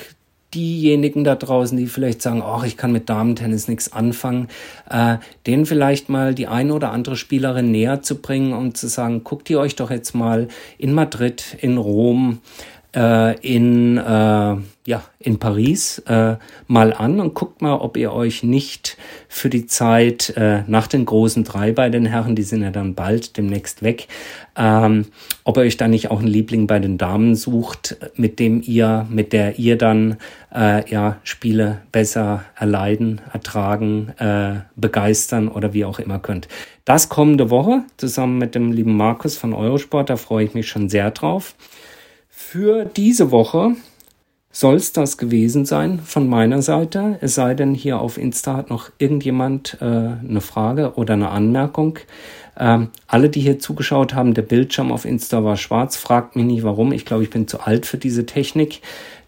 diejenigen 0.54 1.24
da 1.24 1.34
draußen, 1.34 1.76
die 1.76 1.86
vielleicht 1.86 2.22
sagen, 2.22 2.42
ach, 2.44 2.64
ich 2.64 2.76
kann 2.76 2.92
mit 2.92 3.08
Damentennis 3.08 3.68
nichts 3.68 3.92
anfangen, 3.92 4.48
äh, 4.88 5.16
denen 5.46 5.66
vielleicht 5.66 6.08
mal 6.08 6.34
die 6.34 6.46
eine 6.46 6.74
oder 6.74 6.92
andere 6.92 7.16
Spielerin 7.16 7.70
näher 7.70 8.02
zu 8.02 8.16
bringen 8.20 8.52
und 8.52 8.76
zu 8.76 8.88
sagen, 8.88 9.24
guckt 9.24 9.50
ihr 9.50 9.58
euch 9.58 9.76
doch 9.76 9.90
jetzt 9.90 10.14
mal 10.14 10.48
in 10.78 10.92
Madrid, 10.94 11.56
in 11.60 11.78
Rom, 11.78 12.38
äh, 12.94 13.38
in, 13.40 13.96
äh, 13.96 14.56
ja, 14.86 15.02
in 15.18 15.38
Paris 15.38 15.98
äh, 16.06 16.36
mal 16.66 16.92
an 16.92 17.20
und 17.20 17.34
guckt 17.34 17.62
mal, 17.62 17.74
ob 17.74 17.96
ihr 17.96 18.12
euch 18.12 18.42
nicht 18.42 18.96
für 19.28 19.50
die 19.50 19.66
Zeit 19.66 20.32
äh, 20.36 20.62
nach 20.66 20.86
den 20.86 21.04
großen 21.04 21.44
drei 21.44 21.72
bei 21.72 21.88
den 21.88 22.06
Herren, 22.06 22.36
die 22.36 22.42
sind 22.42 22.62
ja 22.62 22.70
dann 22.70 22.94
bald 22.94 23.36
demnächst 23.36 23.82
weg, 23.82 24.08
ähm, 24.56 25.06
ob 25.42 25.56
ihr 25.56 25.62
euch 25.62 25.76
da 25.76 25.88
nicht 25.88 26.10
auch 26.10 26.20
einen 26.20 26.28
Liebling 26.28 26.66
bei 26.66 26.78
den 26.78 26.98
Damen 26.98 27.34
sucht, 27.34 27.96
mit 28.14 28.38
dem 28.38 28.62
ihr, 28.62 29.06
mit 29.10 29.32
der 29.32 29.58
ihr 29.58 29.76
dann 29.76 30.18
äh, 30.54 30.88
ja 30.90 31.16
Spiele 31.24 31.80
besser 31.90 32.44
erleiden, 32.56 33.20
ertragen, 33.32 34.10
äh, 34.18 34.60
begeistern 34.76 35.48
oder 35.48 35.72
wie 35.72 35.84
auch 35.84 35.98
immer 35.98 36.18
könnt. 36.18 36.48
Das 36.84 37.08
kommende 37.08 37.50
Woche 37.50 37.82
zusammen 37.96 38.38
mit 38.38 38.54
dem 38.54 38.70
lieben 38.70 38.96
Markus 38.96 39.36
von 39.36 39.54
Eurosport, 39.54 40.10
da 40.10 40.16
freue 40.16 40.44
ich 40.44 40.54
mich 40.54 40.68
schon 40.68 40.88
sehr 40.88 41.10
drauf. 41.10 41.54
Für 42.46 42.84
diese 42.84 43.32
Woche 43.32 43.74
soll 44.52 44.76
es 44.76 44.92
das 44.92 45.18
gewesen 45.18 45.64
sein 45.64 45.98
von 45.98 46.28
meiner 46.28 46.62
Seite. 46.62 47.18
Es 47.20 47.34
sei 47.34 47.54
denn, 47.54 47.74
hier 47.74 47.98
auf 47.98 48.16
Insta 48.16 48.54
hat 48.54 48.70
noch 48.70 48.92
irgendjemand 48.98 49.78
äh, 49.80 49.84
eine 49.84 50.40
Frage 50.40 50.94
oder 50.94 51.14
eine 51.14 51.30
Anmerkung. 51.30 51.98
Ähm, 52.56 52.90
alle, 53.08 53.28
die 53.28 53.40
hier 53.40 53.58
zugeschaut 53.58 54.14
haben, 54.14 54.34
der 54.34 54.42
Bildschirm 54.42 54.92
auf 54.92 55.04
Insta 55.04 55.42
war 55.42 55.56
schwarz. 55.56 55.96
Fragt 55.96 56.36
mich 56.36 56.44
nicht 56.44 56.62
warum. 56.62 56.92
Ich 56.92 57.04
glaube, 57.04 57.24
ich 57.24 57.30
bin 57.30 57.48
zu 57.48 57.60
alt 57.60 57.86
für 57.86 57.98
diese 57.98 58.24
Technik. 58.24 58.82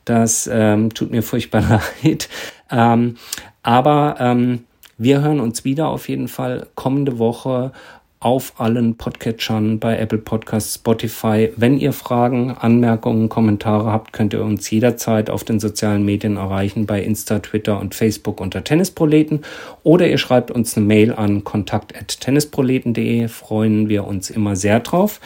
Das 0.04 0.48
ähm, 0.52 0.94
tut 0.94 1.10
mir 1.10 1.24
furchtbar 1.24 1.82
leid. 2.04 2.28
Ähm, 2.70 3.16
aber 3.64 4.16
ähm, 4.20 4.64
wir 4.98 5.22
hören 5.22 5.40
uns 5.40 5.64
wieder 5.64 5.88
auf 5.88 6.08
jeden 6.08 6.28
Fall 6.28 6.68
kommende 6.76 7.18
Woche 7.18 7.72
auf 8.20 8.54
allen 8.58 8.96
Podcatchern 8.96 9.78
bei 9.78 9.98
Apple 9.98 10.18
Podcasts, 10.18 10.76
Spotify. 10.76 11.52
Wenn 11.56 11.78
ihr 11.78 11.92
Fragen, 11.92 12.52
Anmerkungen, 12.52 13.28
Kommentare 13.28 13.92
habt, 13.92 14.12
könnt 14.12 14.32
ihr 14.32 14.42
uns 14.42 14.70
jederzeit 14.70 15.28
auf 15.30 15.44
den 15.44 15.60
sozialen 15.60 16.04
Medien 16.04 16.36
erreichen, 16.36 16.86
bei 16.86 17.02
Insta, 17.02 17.38
Twitter 17.40 17.78
und 17.78 17.94
Facebook 17.94 18.40
unter 18.40 18.64
Tennisproleten 18.64 19.44
oder 19.82 20.08
ihr 20.08 20.18
schreibt 20.18 20.50
uns 20.50 20.76
eine 20.76 20.86
Mail 20.86 21.12
an 21.12 21.44
kontakt@tennisproleten.de. 21.44 23.28
Freuen 23.28 23.88
wir 23.88 24.06
uns 24.06 24.30
immer 24.30 24.56
sehr 24.56 24.80
drauf. 24.80 25.20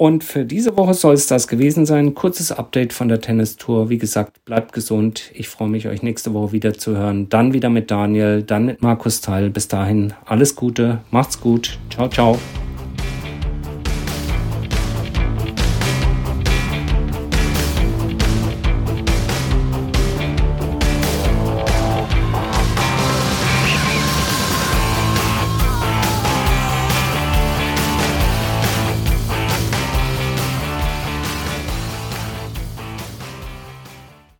Und 0.00 0.24
für 0.24 0.46
diese 0.46 0.78
Woche 0.78 0.94
soll 0.94 1.12
es 1.12 1.26
das 1.26 1.46
gewesen 1.46 1.84
sein. 1.84 2.14
Kurzes 2.14 2.52
Update 2.52 2.94
von 2.94 3.08
der 3.08 3.20
Tennistour. 3.20 3.90
Wie 3.90 3.98
gesagt, 3.98 4.42
bleibt 4.46 4.72
gesund. 4.72 5.30
Ich 5.34 5.50
freue 5.50 5.68
mich, 5.68 5.88
euch 5.88 6.02
nächste 6.02 6.32
Woche 6.32 6.52
wieder 6.52 6.72
zu 6.72 6.96
hören. 6.96 7.28
Dann 7.28 7.52
wieder 7.52 7.68
mit 7.68 7.90
Daniel, 7.90 8.42
dann 8.42 8.64
mit 8.64 8.80
Markus 8.80 9.20
Teil. 9.20 9.50
Bis 9.50 9.68
dahin 9.68 10.14
alles 10.24 10.56
Gute, 10.56 11.02
macht's 11.10 11.38
gut. 11.38 11.78
Ciao, 11.90 12.08
ciao. 12.08 12.38